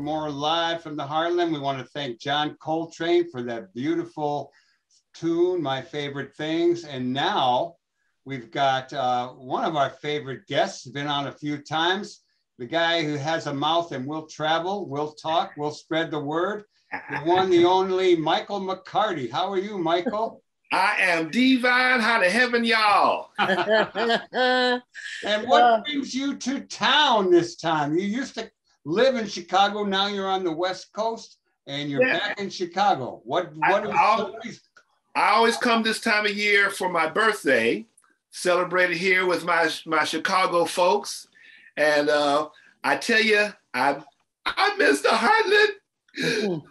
[0.00, 1.52] For more live from the Heartland.
[1.52, 4.50] We want to thank John Coltrane for that beautiful
[5.12, 6.84] tune, My Favorite Things.
[6.84, 7.74] And now
[8.24, 12.22] we've got uh, one of our favorite guests, been on a few times,
[12.58, 16.64] the guy who has a mouth and will travel, will talk, will spread the word.
[17.10, 19.30] The one, the only Michael McCarty.
[19.30, 20.42] How are you, Michael?
[20.72, 22.00] I am divine.
[22.00, 23.28] How to heaven, y'all?
[25.26, 25.82] And what Uh.
[25.82, 27.98] brings you to town this time?
[27.98, 28.50] You used to
[28.84, 29.84] live in Chicago.
[29.84, 32.18] Now you're on the West Coast, and you're Yeah.
[32.18, 33.20] back in Chicago.
[33.24, 33.52] What?
[33.62, 34.58] I- What is I'll- so-
[35.16, 37.84] I always come this time of year for my birthday,
[38.30, 41.26] celebrated here with my my Chicago folks,
[41.76, 42.48] and uh,
[42.84, 44.02] I tell you, I
[44.46, 46.62] I miss the Heartland.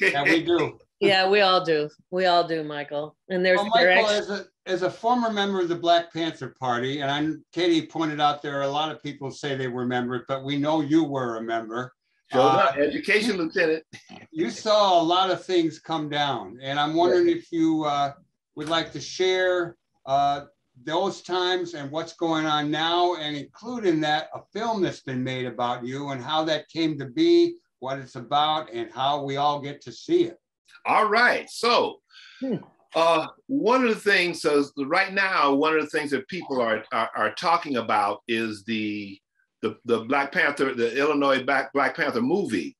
[0.00, 0.78] Yeah, we do.
[1.00, 1.90] yeah, we all do.
[2.10, 3.16] We all do, Michael.
[3.28, 6.54] And there's Well, Michael, actually- as a as a former member of the Black Panther
[6.60, 9.86] Party, and I'm, Katie pointed out there are a lot of people say they were
[9.86, 11.92] members, but we know you were a member.
[12.30, 13.82] Showed Uh, up, education lieutenant.
[14.30, 18.12] you saw a lot of things come down, and I'm wondering if you uh,
[18.56, 20.44] would like to share uh,
[20.84, 25.24] those times and what's going on now, and include in that a film that's been
[25.24, 29.38] made about you and how that came to be, what it's about, and how we
[29.38, 30.36] all get to see it.
[30.84, 31.48] All right.
[31.48, 32.00] So,
[32.40, 32.56] Hmm.
[32.94, 36.84] Uh, one of the things, so right now, one of the things that people are
[36.92, 39.18] are, are talking about is the,
[39.62, 42.76] the the Black Panther, the Illinois Black Black Panther movie.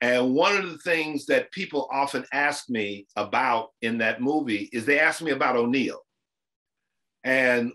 [0.00, 4.84] And one of the things that people often ask me about in that movie is
[4.84, 6.00] they ask me about O'Neill.
[7.22, 7.72] And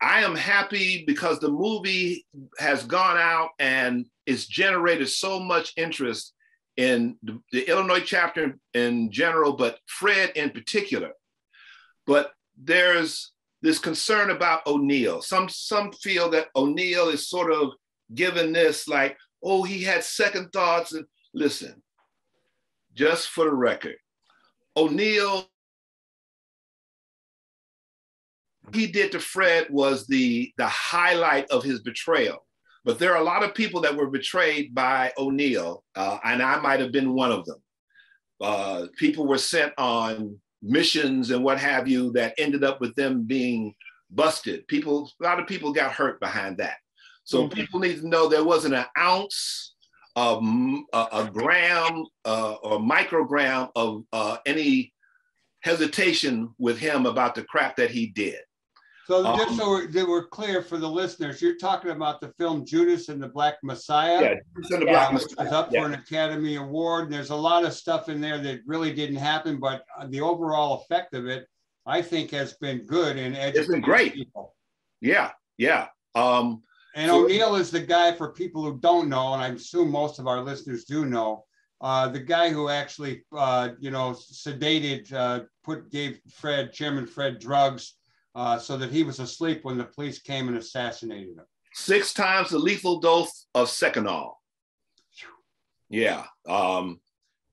[0.00, 2.24] I am happy because the movie
[2.60, 6.34] has gone out and it's generated so much interest
[6.78, 11.10] in the, the Illinois chapter in general, but Fred in particular.
[12.06, 15.20] But there's this concern about O'Neill.
[15.20, 17.72] Some some feel that O'Neill is sort of
[18.14, 20.92] given this like, oh, he had second thoughts.
[20.92, 21.04] And
[21.34, 21.82] listen,
[22.94, 23.96] just for the record,
[24.76, 25.50] O'Neill
[28.72, 32.46] he did to Fred was the the highlight of his betrayal.
[32.88, 36.58] But there are a lot of people that were betrayed by O'Neill, uh, and I
[36.58, 37.58] might have been one of them.
[38.40, 43.24] Uh, people were sent on missions and what have you that ended up with them
[43.24, 43.74] being
[44.10, 44.66] busted.
[44.68, 46.78] People, a lot of people got hurt behind that.
[47.24, 47.52] So Mhm.
[47.52, 49.74] people need to know there wasn't an ounce
[50.16, 50.42] of
[50.94, 54.94] a, a gram uh, or microgram of uh, any
[55.60, 58.40] hesitation with him about the crap that he did.
[59.08, 62.28] So Um, just so we're, that we're clear for the listeners, you're talking about the
[62.36, 64.20] film Judas and the Black Messiah.
[64.22, 65.80] Yeah, Judas and the Black was up Yeah.
[65.80, 67.04] for an Academy Award.
[67.04, 70.82] And there's a lot of stuff in there that really didn't happen, but the overall
[70.82, 71.46] effect of it,
[71.86, 74.12] I think, has been good and it's been great.
[74.12, 74.54] people.
[75.00, 75.86] Yeah, yeah.
[76.14, 76.62] Um,
[76.94, 80.18] And So- O'Neill is the guy for people who don't know, and I assume most
[80.18, 81.44] of our listeners do know.
[81.80, 87.38] Uh, the guy who actually, uh, you know, sedated, uh, put gave Fred Chairman Fred
[87.38, 87.94] drugs
[88.38, 91.44] uh, so that he was asleep when the police came and assassinated him.
[91.74, 94.34] six times the lethal dose of Seconal.
[95.90, 96.24] Yeah.
[96.48, 97.00] Um,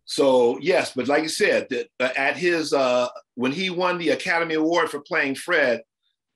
[0.06, 4.54] so yes, but like you said, that at his uh, when he won the Academy
[4.54, 5.82] Award for playing Fred,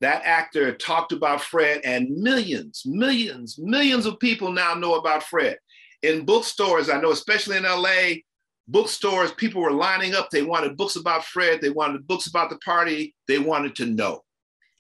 [0.02, 5.58] that actor talked about Fred, and millions, millions, millions of people now know about Fred.
[6.02, 8.22] In bookstores, I know, especially in LA,
[8.68, 10.30] bookstores, people were lining up.
[10.32, 11.62] They wanted books about Fred.
[11.62, 13.14] They wanted books about the party.
[13.28, 14.24] They wanted to know.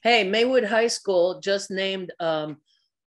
[0.01, 2.57] Hey, Maywood High School just named um,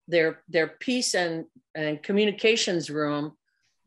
[0.08, 3.36] their their peace and and communications room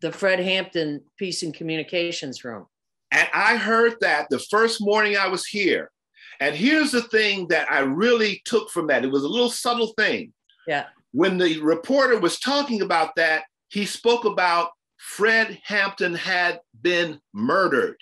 [0.04, 2.68] the Fred Hampton Peace and Communications Room.
[3.12, 5.90] And I heard that the first morning I was here.
[6.42, 9.94] And here's the thing that I really took from that it was a little subtle
[9.98, 10.34] thing.
[10.68, 10.88] Yeah.
[11.14, 17.96] When the reporter was talking about that, he spoke about Fred Hampton had been murdered.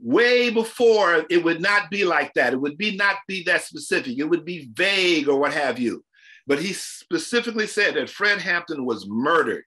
[0.00, 2.52] Way before it would not be like that.
[2.52, 4.18] It would be not be that specific.
[4.18, 6.04] It would be vague or what have you.
[6.46, 9.64] But he specifically said that Fred Hampton was murdered.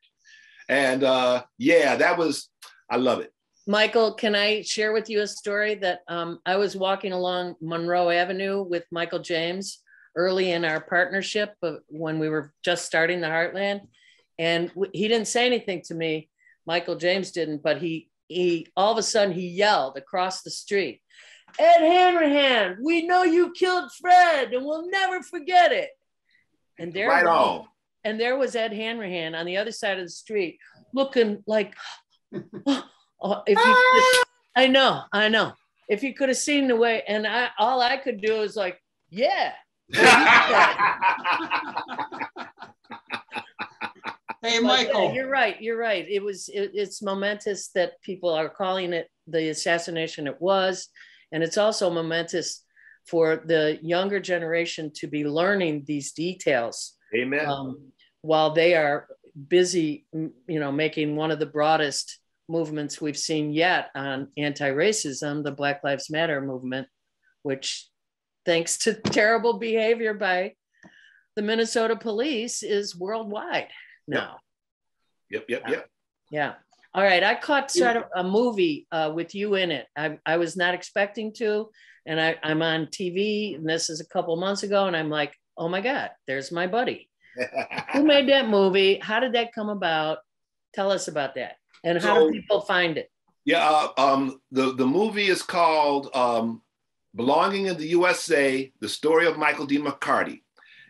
[0.69, 2.49] And uh, yeah, that was,
[2.89, 3.31] I love it.
[3.67, 8.09] Michael, can I share with you a story that um, I was walking along Monroe
[8.09, 9.79] Avenue with Michael James
[10.15, 11.53] early in our partnership
[11.87, 13.81] when we were just starting the Heartland,
[14.37, 16.29] and he didn't say anything to me.
[16.65, 21.01] Michael James didn't, but he he all of a sudden he yelled across the street,
[21.59, 25.89] "Ed Hanrahan, we know you killed Fred, and we'll never forget it."
[26.79, 27.67] And there, Right was- on.
[28.03, 30.57] and there was Ed Hanrahan on the other side of the street,
[30.93, 31.75] looking like,
[32.33, 34.23] oh, if you, could- ah!
[34.55, 35.53] I know, I know.
[35.89, 38.81] If you could have seen the way, and I, all I could do is like,
[39.09, 39.53] yeah,
[44.41, 45.13] Hey, But, yeah, Michael.
[45.13, 45.61] you're right.
[45.61, 46.05] You're right.
[46.09, 46.49] It was.
[46.49, 50.87] It, it's momentous that people are calling it the assassination it was,
[51.31, 52.63] and it's also momentous
[53.07, 57.45] for the younger generation to be learning these details Amen.
[57.45, 59.07] um, while they are
[59.47, 65.51] busy, you know, making one of the broadest movements we've seen yet on anti-racism, the
[65.51, 66.87] Black Lives Matter movement,
[67.43, 67.87] which,
[68.45, 70.53] thanks to terrible behavior by
[71.35, 73.69] the Minnesota police, is worldwide
[74.11, 74.37] now.
[75.29, 75.89] Yep, yep, yep.
[76.29, 76.53] Yeah.
[76.93, 77.23] All right.
[77.23, 79.87] I caught sort of a movie uh, with you in it.
[79.95, 81.69] I, I was not expecting to.
[82.05, 84.87] And I, I'm on TV, and this is a couple months ago.
[84.87, 87.09] And I'm like, oh my God, there's my buddy.
[87.93, 88.99] Who made that movie?
[89.01, 90.17] How did that come about?
[90.73, 91.55] Tell us about that.
[91.83, 93.09] And how So- do people find it?
[93.45, 96.61] yeah, uh, um, the, the movie is called um,
[97.15, 99.77] Belonging in the USA, The Story of Michael D.
[99.79, 100.41] McCarty.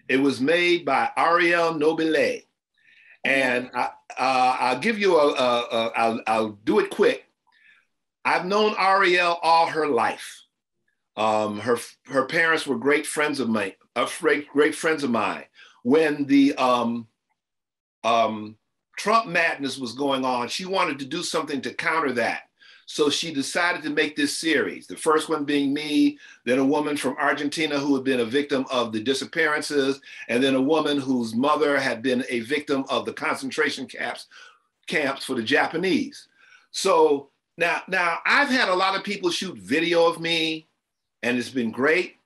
[0.09, 2.41] It was made by Ariel Nobile.
[3.23, 7.25] And I, uh, I'll give you a, a, a I'll, I'll do it quick.
[8.25, 10.43] I've known Ariel all her life.
[11.17, 15.43] Um, her, her parents were great friends of mine, uh, great, great friends of mine.
[15.83, 17.07] When the um,
[18.03, 18.57] um,
[18.97, 20.47] Trump madness was going on.
[20.47, 22.43] She wanted to do something to counter that.
[22.91, 24.85] So she decided to make this series.
[24.85, 28.65] The first one being me, then a woman from Argentina who had been a victim
[28.69, 33.13] of the disappearances, and then a woman whose mother had been a victim of the
[33.13, 34.27] concentration camps
[34.87, 36.27] camps for the Japanese.
[36.71, 40.67] So now, now I've had a lot of people shoot video of me,
[41.23, 42.17] and it's been great.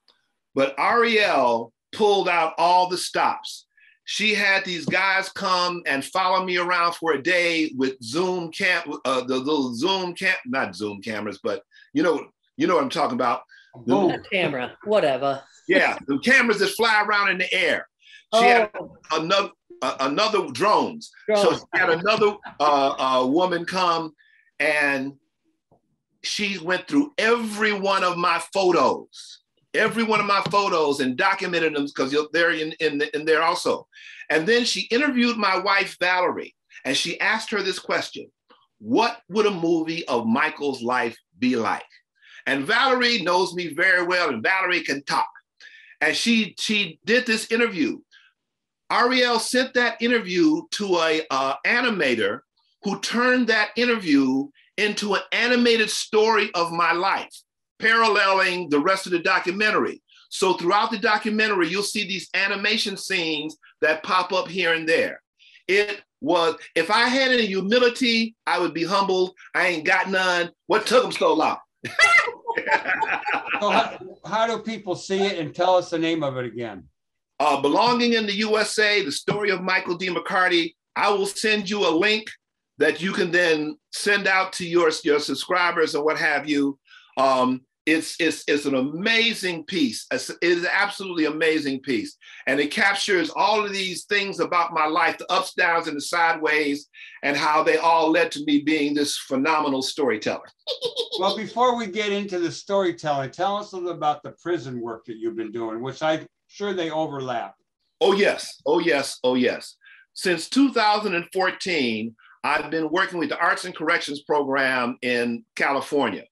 [0.55, 3.64] But Ariel pulled out all the stops.
[4.06, 8.84] She had these guys come and follow me around for a day with Zoom cam,
[9.03, 12.89] uh, the little Zoom cam, not Zoom cameras, but you know, you know what I'm
[12.89, 13.41] talking about.
[13.86, 15.41] The, camera, whatever.
[15.68, 17.88] Yeah, the cameras that fly around in the air.
[18.34, 18.43] She oh.
[18.43, 18.72] had
[19.12, 19.49] another
[19.82, 21.12] uh, another drones.
[21.28, 21.41] drones.
[21.41, 24.14] So she had another uh, uh, woman come
[24.60, 25.14] and
[26.24, 29.43] she went through every one of my photos,
[29.76, 33.88] every one of my photos and documented them because they're in, in, in there also.
[34.30, 38.32] And then she interviewed my wife, Valerie, and she asked her this question
[38.80, 41.84] What would a movie of Michael's life be like?
[42.45, 45.30] And Valerie knows me very well, and Valerie can talk.
[46.01, 47.99] And she, she did this interview.
[48.91, 52.41] Ariel sent that interview to a uh, animator
[52.84, 54.47] who turned that interview
[54.78, 57.34] into an animated story of my life,
[57.80, 60.01] paralleling the rest of the documentary.
[60.30, 65.21] So throughout the documentary, you'll see these animation scenes that pop up here and there.
[65.67, 69.34] It was, if I had any humility, I would be humbled.
[69.53, 70.51] I ain't got none.
[70.67, 71.57] What took them so long?
[73.59, 76.86] so how, how, do people see it and tell us the name of it again?
[77.39, 80.07] Uh, Belonging in the USA, the story of Michael D.
[80.07, 80.73] McCarty.
[80.95, 82.30] I will send you a link
[82.78, 86.78] that you can then send out to your, your subscribers and what have you.
[87.18, 90.07] Um, it's, it's, it's an amazing piece.
[90.11, 92.18] It's, it is an absolutely amazing piece.
[92.47, 96.01] And it captures all of these things about my life, the ups, downs, and the
[96.01, 96.88] sideways,
[97.22, 100.47] and how they all led to me being this phenomenal storyteller.
[101.20, 105.05] well, before we get into the storytelling, tell us a little about the prison work
[105.05, 107.53] that you've been doing, which I'm sure they overlap.
[108.01, 108.61] Oh, yes.
[108.66, 109.20] Oh, yes.
[109.24, 109.78] Oh, yes.
[110.13, 116.24] Since 2014, I've been working with the Arts and Corrections program in California.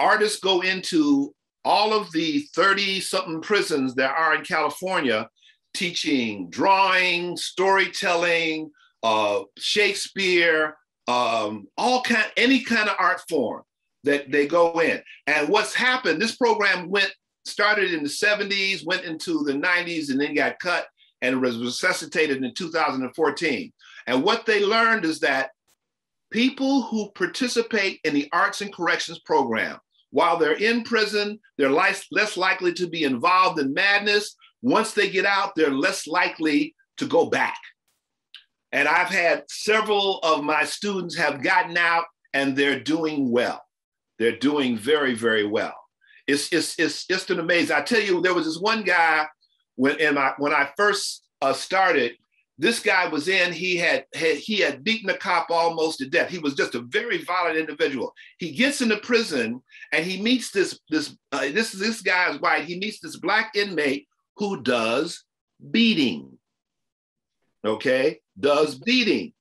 [0.00, 1.34] Artists go into
[1.64, 5.28] all of the 30 something prisons there are in California
[5.74, 8.70] teaching drawing, storytelling,
[9.02, 10.76] uh, Shakespeare,
[11.08, 13.62] um, all kind, any kind of art form
[14.04, 15.00] that they go in.
[15.26, 17.12] And what's happened, this program went,
[17.44, 20.86] started in the 70s, went into the 90s, and then got cut
[21.22, 23.72] and was resuscitated in 2014.
[24.06, 25.50] And what they learned is that
[26.30, 29.78] people who participate in the arts and corrections program,
[30.10, 32.06] while they're in prison, they're less,
[32.36, 34.36] likely to be involved in madness.
[34.62, 37.58] Once they get out, they're less likely to go back.
[38.72, 43.62] And I've had several of my students have gotten out and they're doing well.
[44.18, 45.74] They're doing very, very well.
[46.26, 47.74] It's, it's, it's just an amazing.
[47.74, 49.26] I tell you, there was this one guy
[49.76, 52.12] when, in my, when I first uh, started,
[52.58, 56.28] this guy was in, he had, had, he had beaten a cop almost to death.
[56.28, 58.12] He was just a very violent individual.
[58.38, 62.64] He gets into prison and he meets this, this, uh, this, this guy is white.
[62.64, 65.24] He meets this black inmate who does
[65.70, 66.38] beating.
[67.64, 69.32] Okay, does beating.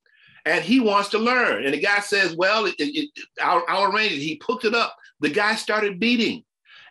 [0.46, 1.66] And he wants to learn.
[1.66, 3.10] And the guy says, well, it, it,
[3.42, 4.20] I'll, I'll arrange it.
[4.20, 4.96] He hooked it up.
[5.20, 6.44] The guy started beating.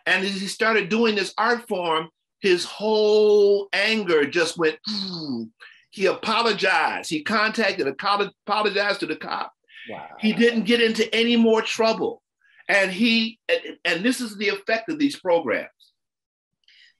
[0.05, 4.77] And as he started doing this art form, his whole anger just went,
[5.91, 7.09] he apologized.
[7.09, 9.51] He contacted, apologized to the cop.
[9.89, 10.07] Wow.
[10.19, 12.21] He didn't get into any more trouble.
[12.69, 15.69] And he, and, and this is the effect of these programs.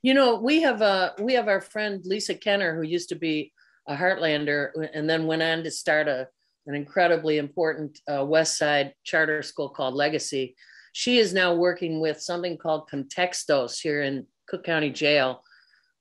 [0.01, 3.53] You know, we have a we have our friend Lisa Kenner, who used to be
[3.87, 6.27] a Heartlander, and then went on to start a
[6.67, 10.55] an incredibly important uh, West Side charter school called Legacy.
[10.93, 15.43] She is now working with something called Contextos here in Cook County Jail,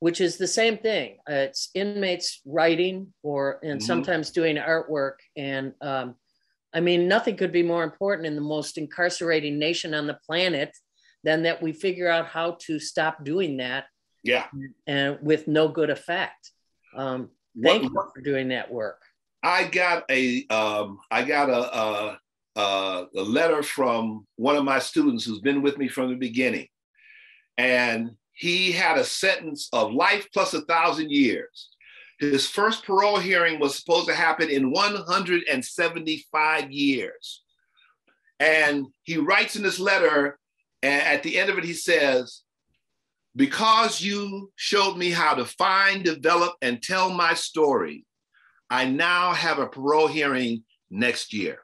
[0.01, 1.19] which is the same thing.
[1.29, 3.87] Uh, it's inmates writing or and mm-hmm.
[3.87, 5.17] sometimes doing artwork.
[5.37, 6.15] And um,
[6.75, 10.77] I mean, nothing could be more important in the most incarcerating nation on the planet
[11.25, 13.87] than that we figure out how to stop doing that.
[14.23, 14.47] Yeah.
[14.87, 16.53] And with no good effect.
[16.95, 19.01] Um, thank what, you for doing that work.
[19.43, 22.19] I got a um, I got a, a,
[22.57, 26.69] a, a letter from one of my students who's been with me from the beginning.
[27.57, 31.71] And he had a sentence of life plus a thousand years.
[32.19, 37.43] His first parole hearing was supposed to happen in 175 years.
[38.41, 40.39] And he writes in this letter,
[40.83, 42.43] and at the end of it, he says,
[43.37, 48.05] Because you showed me how to find, develop, and tell my story,
[48.71, 51.61] I now have a parole hearing next year.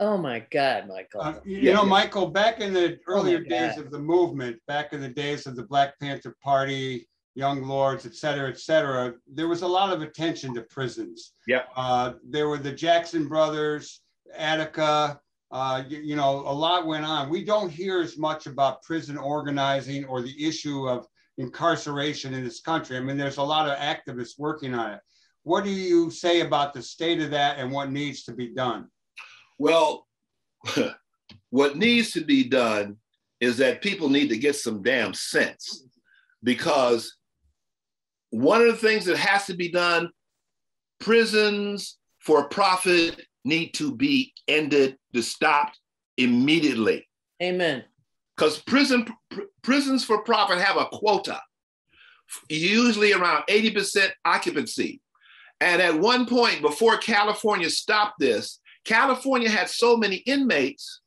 [0.00, 1.20] Oh my God, Michael.
[1.20, 4.92] Uh, you you know, Michael, back in the Oh earlier days of the movement, back
[4.92, 9.48] in the days of the Black Panther Party, Young Lords, et cetera, et cetera, there
[9.48, 11.32] was a lot of attention to prisons.
[11.48, 11.68] Yep.
[11.76, 14.00] Uh, there were the Jackson brothers,
[14.36, 15.20] Attica,
[15.50, 17.28] uh, you, you know, a lot went on.
[17.28, 21.06] We don't hear as much about prison organizing or the issue of
[21.38, 22.96] incarceration in this country.
[22.96, 25.00] I mean, there's a lot of activists working on it.
[25.42, 28.88] What do you say about the state of that and what needs to be done?
[29.58, 30.06] Well,
[31.50, 32.96] what needs to be done
[33.40, 35.86] is that people need to get some damn sense
[36.42, 37.16] because
[38.34, 40.10] one of the things that has to be done
[40.98, 45.72] prisons for profit need to be ended to stop
[46.16, 47.06] immediately
[47.40, 47.84] Amen.
[48.36, 51.40] because prison pr- prisons for profit have a quota
[52.48, 55.00] usually around 80% occupancy
[55.60, 61.02] and at one point before california stopped this california had so many inmates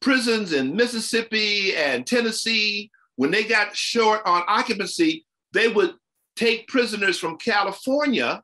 [0.00, 5.94] prisons in mississippi and tennessee when they got short on occupancy they would
[6.36, 8.42] take prisoners from california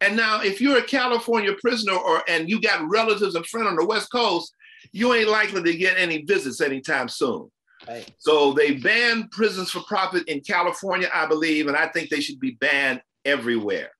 [0.00, 3.76] and now if you're a california prisoner or and you got relatives and friends on
[3.76, 4.52] the west coast
[4.92, 7.50] you ain't likely to get any visits anytime soon
[7.86, 8.10] Right.
[8.18, 12.40] so they banned prisons for profit in California, I believe, and I think they should
[12.40, 13.90] be banned everywhere.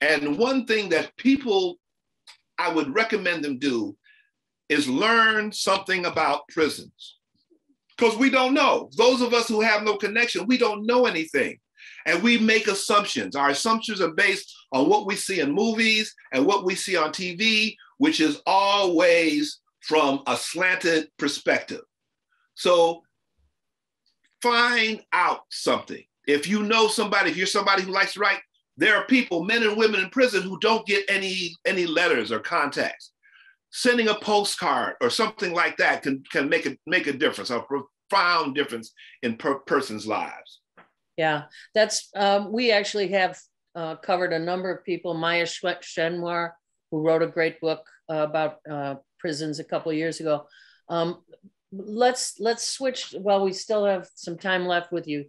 [0.00, 1.78] And one thing that people
[2.58, 3.96] I would recommend them do
[4.68, 7.16] is learn something about prisons.
[7.96, 8.90] Because we don't know.
[8.96, 11.58] Those of us who have no connection, we don't know anything.
[12.06, 13.36] And we make assumptions.
[13.36, 17.10] Our assumptions are based on what we see in movies and what we see on
[17.10, 21.82] TV, which is always from a slanted perspective.
[22.54, 23.02] So
[24.40, 26.02] find out something.
[26.26, 28.40] If you know somebody, if you're somebody who likes to write,
[28.76, 32.40] there are people, men and women in prison who don't get any any letters or
[32.40, 33.12] contacts.
[33.70, 37.60] Sending a postcard or something like that can can make a make a difference, a
[37.60, 38.92] profound difference
[39.22, 40.60] in per person's lives.
[41.16, 41.44] Yeah,
[41.74, 43.38] that's um, we actually have
[43.74, 45.14] uh, covered a number of people.
[45.14, 46.50] Maya Shenwar,
[46.90, 50.46] who wrote a great book uh, about uh, prisons a couple of years ago.
[50.88, 51.22] Um,
[51.72, 55.26] let's let's switch while we still have some time left with you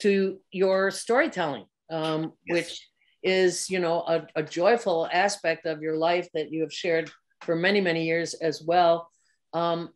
[0.00, 2.56] to your storytelling, um, Yes.
[2.56, 2.88] which
[3.22, 7.10] is you know a, a joyful aspect of your life that you have shared
[7.42, 9.10] for many many years as well.
[9.52, 9.90] Um,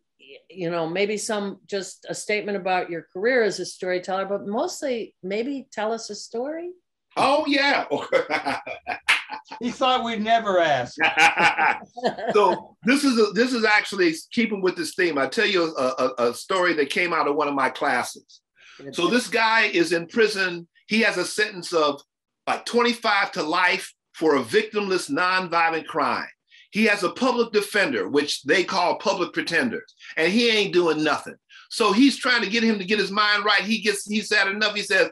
[0.49, 5.15] you know, maybe some just a statement about your career as a storyteller, but mostly
[5.23, 6.71] maybe tell us a story.
[7.17, 7.85] Oh yeah.
[9.59, 10.95] He thought we'd never ask.
[12.33, 15.17] so this is a, this is actually keeping with this theme.
[15.17, 18.41] I tell you a, a, a story that came out of one of my classes.
[18.91, 20.67] So this guy is in prison.
[20.87, 22.01] He has a sentence of
[22.47, 26.27] like 25 to life for a victimless nonviolent crime.
[26.75, 31.35] He has a public defender, which they call public pretenders, and he ain't doing nothing.
[31.69, 33.61] So he's trying to get him to get his mind right.
[33.61, 34.75] He gets he's had enough.
[34.75, 35.09] He says,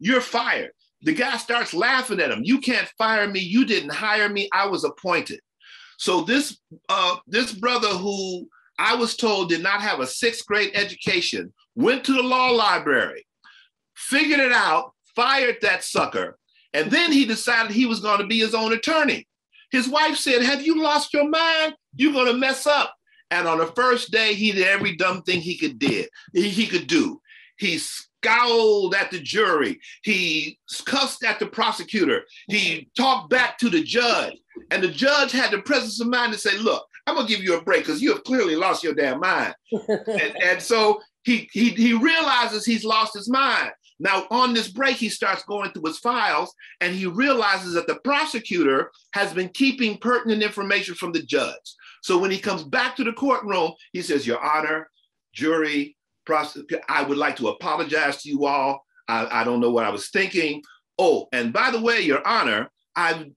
[0.00, 2.40] "You're fired." The guy starts laughing at him.
[2.42, 3.38] You can't fire me.
[3.38, 4.48] You didn't hire me.
[4.52, 5.38] I was appointed.
[5.98, 6.58] So this
[6.88, 12.02] uh, this brother who I was told did not have a sixth grade education went
[12.06, 13.24] to the law library,
[13.94, 16.38] figured it out, fired that sucker,
[16.72, 19.28] and then he decided he was going to be his own attorney.
[19.70, 21.74] His wife said, Have you lost your mind?
[21.96, 22.94] You're going to mess up.
[23.30, 26.08] And on the first day, he did every dumb thing he could did.
[26.32, 27.20] He, could do.
[27.58, 29.80] He scowled at the jury.
[30.02, 32.22] He cussed at the prosecutor.
[32.48, 34.34] He talked back to the judge.
[34.70, 37.58] And the judge had the presence of mind to say, Look, I'm gonna give you
[37.58, 39.54] a break because you have clearly lost your damn mind.
[39.88, 43.72] and, and so he, he he realizes he's lost his mind.
[44.00, 48.00] Now, on this break, he starts going through his files and he realizes that the
[48.04, 51.74] prosecutor has been keeping pertinent information from the judge.
[52.02, 54.90] So when he comes back to the courtroom, he says, Your Honor,
[55.32, 58.84] jury, prosecutor, I would like to apologize to you all.
[59.08, 60.62] I, I don't know what I was thinking.
[60.98, 63.30] Oh, and by the way, Your Honor, I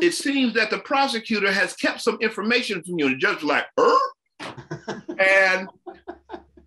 [0.00, 3.06] it seems that the prosecutor has kept some information from you.
[3.06, 5.02] And the judge was like, er?
[5.18, 5.68] and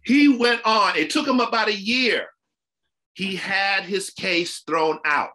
[0.03, 0.95] he went on.
[0.95, 2.27] It took him about a year.
[3.17, 5.31] He had his case thrown out.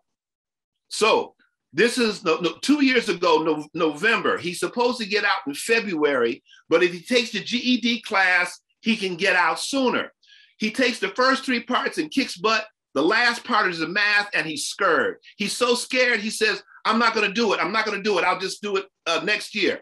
[0.87, 1.35] So
[1.73, 4.39] this is no, no, two years ago, no, November.
[4.39, 8.97] He's supposed to get out in February, but if he takes the GED class, he
[8.97, 10.13] can get out sooner.
[10.59, 12.65] He takes the first three parts and kicks butt.
[12.95, 15.17] The last part is the math, and he's scared.
[15.37, 17.59] He's so scared, he says, I'm not going to do it.
[17.59, 18.25] I'm not going to do it.
[18.25, 19.81] I'll just do it uh, next year.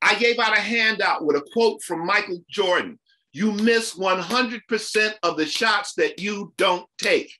[0.00, 2.98] I gave out a handout with a quote from Michael Jordan
[3.32, 7.32] You miss 100% of the shots that you don't take.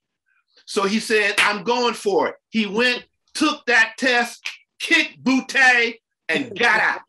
[0.67, 2.37] So he said, I'm going for it.
[2.49, 5.97] He went, took that test, kicked Butte
[6.29, 7.01] and got out.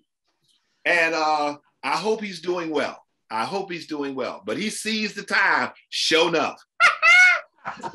[0.84, 3.04] And uh, I hope he's doing well.
[3.30, 4.42] I hope he's doing well.
[4.46, 6.62] But he sees the time, show enough.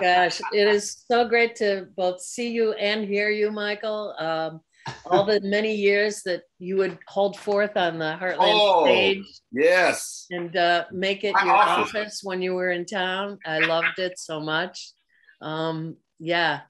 [0.00, 4.14] Gosh, it is so great to both see you and hear you, Michael.
[4.18, 4.60] Um,
[5.04, 10.26] all the many years that you would hold forth on the Heartland Oh, stage Yes.
[10.30, 11.94] and uh, make it My your office.
[11.94, 13.38] office when you were in town.
[13.46, 14.92] I loved it so much.
[15.40, 16.60] Um, yeah.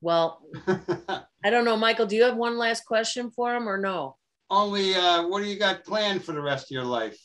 [0.00, 2.06] Well, I don't know, Michael.
[2.06, 4.16] Do you have one last question for him or no?
[4.50, 7.18] Only, uh, what do you got planned for the rest of your life?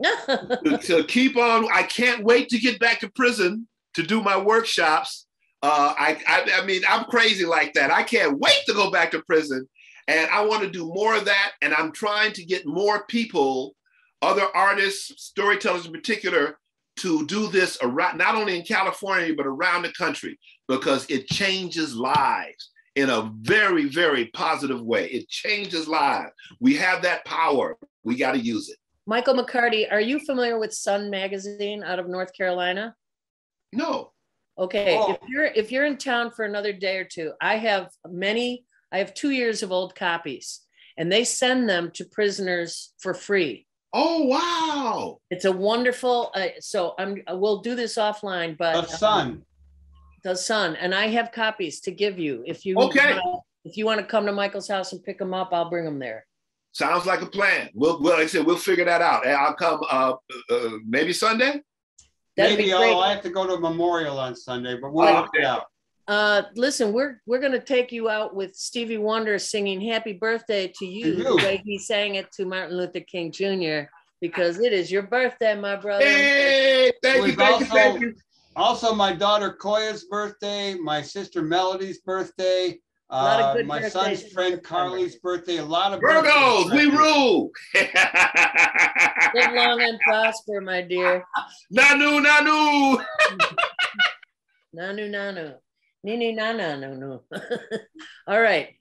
[0.26, 1.66] to, to keep on.
[1.72, 5.26] I can't wait to get back to prison to do my workshops.
[5.62, 7.90] Uh, I, I, I mean, I'm crazy like that.
[7.90, 9.68] I can't wait to go back to prison,
[10.08, 11.52] and I want to do more of that.
[11.62, 13.74] And I'm trying to get more people,
[14.22, 16.58] other artists, storytellers in particular,
[16.96, 20.38] to do this around, not only in California but around the country
[20.68, 25.06] because it changes lives in a very, very positive way.
[25.08, 26.32] It changes lives.
[26.60, 27.78] We have that power.
[28.04, 28.76] We got to use it.
[29.06, 32.94] Michael McCarty, are you familiar with Sun Magazine out of North Carolina?
[33.72, 34.12] No.
[34.58, 35.12] Okay, Oh.
[35.12, 38.64] if you're if you're in town for another day or two, I have many.
[38.92, 40.60] I have two years of old copies,
[40.96, 43.66] and they send them to prisoners for free.
[43.92, 45.18] Oh wow!
[45.30, 46.30] It's a wonderful.
[46.34, 47.22] Uh, so I'm.
[47.28, 49.42] We'll do this offline, but The sun.
[50.22, 52.76] the Sun, and I have copies to give you if you.
[52.78, 53.14] Okay.
[53.14, 55.84] wanna- if you want to come to Michael's house and pick them up, I'll bring
[55.84, 56.26] them there.
[56.72, 57.68] Sounds like a plan.
[57.74, 59.26] We'll, well, like I said, we'll figure that out.
[59.26, 60.14] And I'll come uh,
[60.50, 61.60] uh maybe Sunday.
[62.38, 62.90] That'd Maybe be great.
[62.94, 65.64] I'll have to go to a Memorial on Sunday, but we'll Oh, work it out.
[66.08, 70.86] Uh, listen, we're we're gonna take you out with Stevie Wonder singing "Happy Birthday" to
[70.86, 73.88] you, To the way he sang it to Martin Luther King Jr.
[74.20, 76.04] Because it is your birthday, my brother.
[76.04, 78.14] Hey, thank you, We've thank you, also- thank you.
[78.56, 82.78] Also, my daughter Koya's birthday, my sister Melody's birthday,
[83.08, 86.90] uh, my birthdays son's friend Carly's birthday, a lot of Virgos, birthdays.
[86.90, 87.50] we rule.
[87.74, 91.24] Live long and prosper, my dear.
[91.72, 93.02] nanu, nanu.
[94.76, 95.54] Nanu nanu.
[96.02, 97.22] Nini nana no no.
[98.26, 98.74] All right.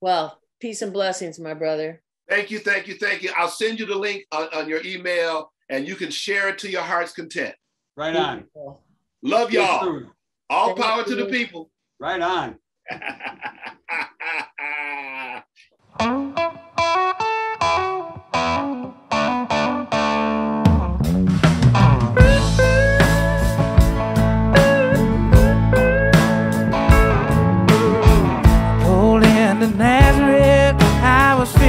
[0.00, 2.02] Well, peace and blessings, my brother.
[2.28, 3.30] Thank you, thank you, thank you.
[3.36, 6.70] I'll send you the link on, on your email, and you can share it to
[6.70, 7.54] your heart's content.
[7.96, 8.44] Right on.
[9.22, 10.02] Love y'all.
[10.50, 11.70] All Thank power to the people.
[11.98, 12.58] Right on.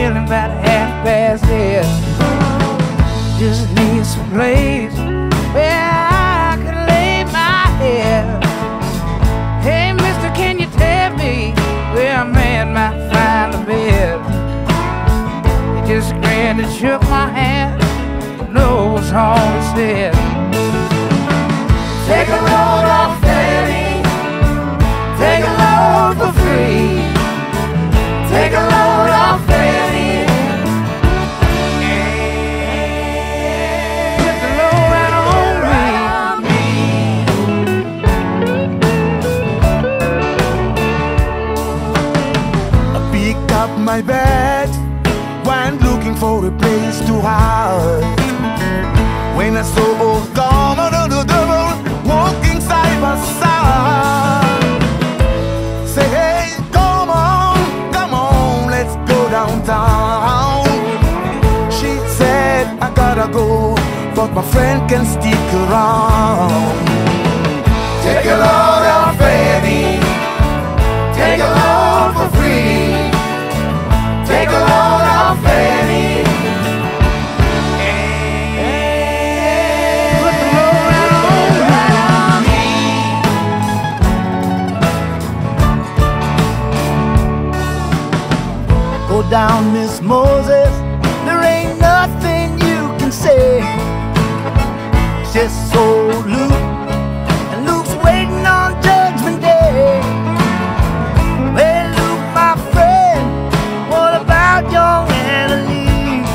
[0.08, 1.86] feeling about half past dead.
[3.40, 4.96] Just need some place
[5.54, 8.44] where I could lay my head.
[9.62, 11.52] Hey, mister, can you tell me
[11.94, 14.20] where a man might find a bed?
[15.76, 17.82] He just grinned and shook my hand.
[18.54, 20.27] No was all he said.
[47.28, 48.16] Place.
[49.38, 51.68] When I saw old Garman and the devil
[52.12, 54.82] walking side by side,
[55.94, 57.58] say, hey, come on,
[57.92, 60.66] come on, let's go downtown.
[61.72, 63.76] She said, I gotta go,
[64.16, 66.87] but my friend can stick around.
[89.38, 90.74] Down, Miss Moses.
[91.28, 93.62] There ain't nothing you can say.
[95.36, 95.84] Just so
[96.36, 96.64] Luke,
[97.52, 100.02] and Luke's waiting on Judgment Day.
[101.56, 103.26] Well, Luke, my friend,
[103.92, 106.26] what about young Annalie?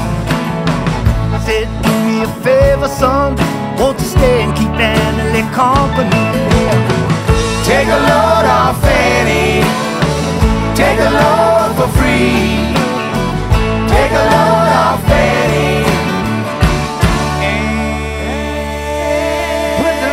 [1.46, 3.34] Said, do me a favor, son,
[3.78, 6.26] won't you stay and keep Annalie company?
[7.68, 9.48] Take a load off Fanny,
[10.80, 12.81] take a load for free
[13.92, 15.84] take a load off Betty.
[19.78, 20.10] Put the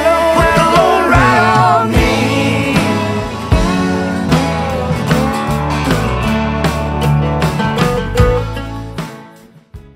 [0.75, 2.05] load, me.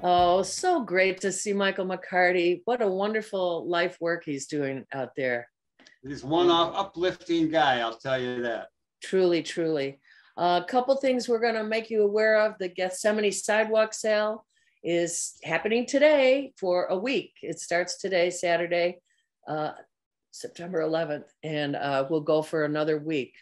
[0.01, 2.61] Oh, so great to see Michael McCarty.
[2.65, 5.49] What a wonderful life work he's doing out there.
[6.01, 8.67] He's one uplifting guy, I'll tell you that.
[9.01, 9.99] Truly, truly.
[10.37, 12.57] A couple things we're going to make you aware of.
[12.57, 14.45] The Gethsemane sidewalk sale
[14.83, 17.33] is happening today for a week.
[17.41, 18.99] It starts today, Saturday,
[19.47, 19.71] uh,
[20.31, 23.33] September 11th, and uh, we'll go for another week.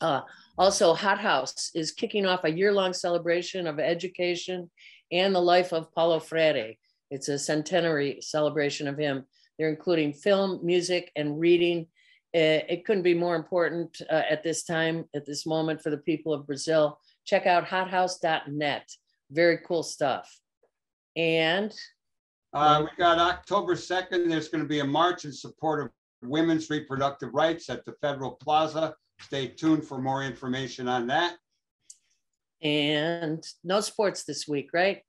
[0.00, 0.22] Uh,
[0.58, 4.70] also, Hot House is kicking off a year long celebration of education
[5.12, 6.74] and the life of Paulo Freire.
[7.10, 9.24] It's a centenary celebration of him.
[9.58, 11.86] They're including film, music, and reading.
[12.34, 15.98] Uh, It couldn't be more important uh, at this time, at this moment for the
[15.98, 16.98] people of Brazil.
[17.24, 18.90] Check out hothouse.net.
[19.30, 20.28] Very cool stuff.
[21.16, 21.72] And
[22.52, 25.90] Uh, we got October 2nd, there's going to be a march in support of
[26.28, 28.94] women's reproductive rights at the Federal Plaza.
[29.20, 31.36] Stay tuned for more information on that.
[32.62, 35.02] and no sports this week, right?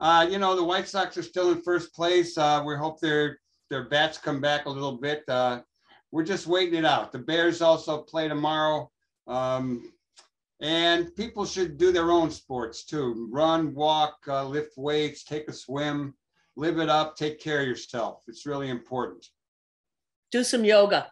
[0.00, 2.38] Uh, you know, the White Sox are still in first place.
[2.38, 5.22] Uh, we hope their their bats come back a little bit.
[6.12, 7.10] We're just waiting it out.
[7.10, 8.90] The Bears also play tomorrow.
[9.26, 9.92] Um,
[10.60, 13.28] and people should do their own sports too.
[13.32, 16.14] Run, walk, uh, lift weights, take a swim,
[16.54, 18.22] live it up, take care of yourself.
[18.28, 19.26] It's really important.
[20.30, 21.08] Do some yoga.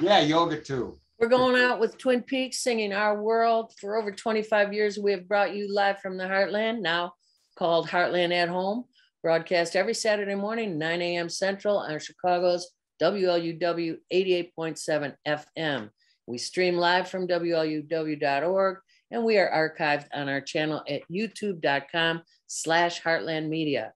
[0.00, 0.98] Yeah, yoga too.
[1.18, 3.72] We're going out with Twin Peaks singing Our World.
[3.80, 7.14] For over 25 years, we have brought you live from the Heartland, now
[7.56, 8.84] called Heartland at Home.
[9.22, 11.28] Broadcast every Saturday morning, 9 a.m.
[11.28, 12.68] Central on Chicago's
[13.00, 15.90] WLUW 88.7 FM.
[16.26, 18.78] We stream live from WLUW.org
[19.10, 23.92] and we are archived on our channel at youtube.com slash heartland media.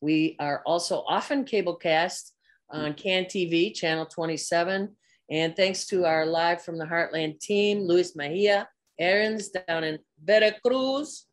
[0.00, 2.30] We are also often cablecast
[2.70, 4.94] on CAN TV, channel 27.
[5.30, 11.26] And thanks to our live from the Heartland team, Luis Mejia, Aaron's down in Veracruz,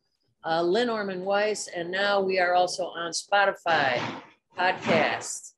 [0.44, 4.00] uh, Lynn Orman Weiss, and now we are also on Spotify
[4.56, 5.52] podcast.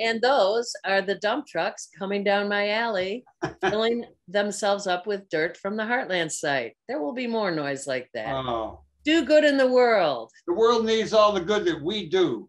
[0.00, 3.24] And those are the dump trucks coming down my alley,
[3.60, 6.76] filling themselves up with dirt from the Heartland site.
[6.88, 8.28] There will be more noise like that.
[8.32, 10.30] Oh, Do good in the world.
[10.46, 12.48] the world needs all the good that we do.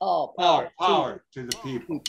[0.00, 0.88] Oh, Power, power.
[0.88, 2.00] power to the people.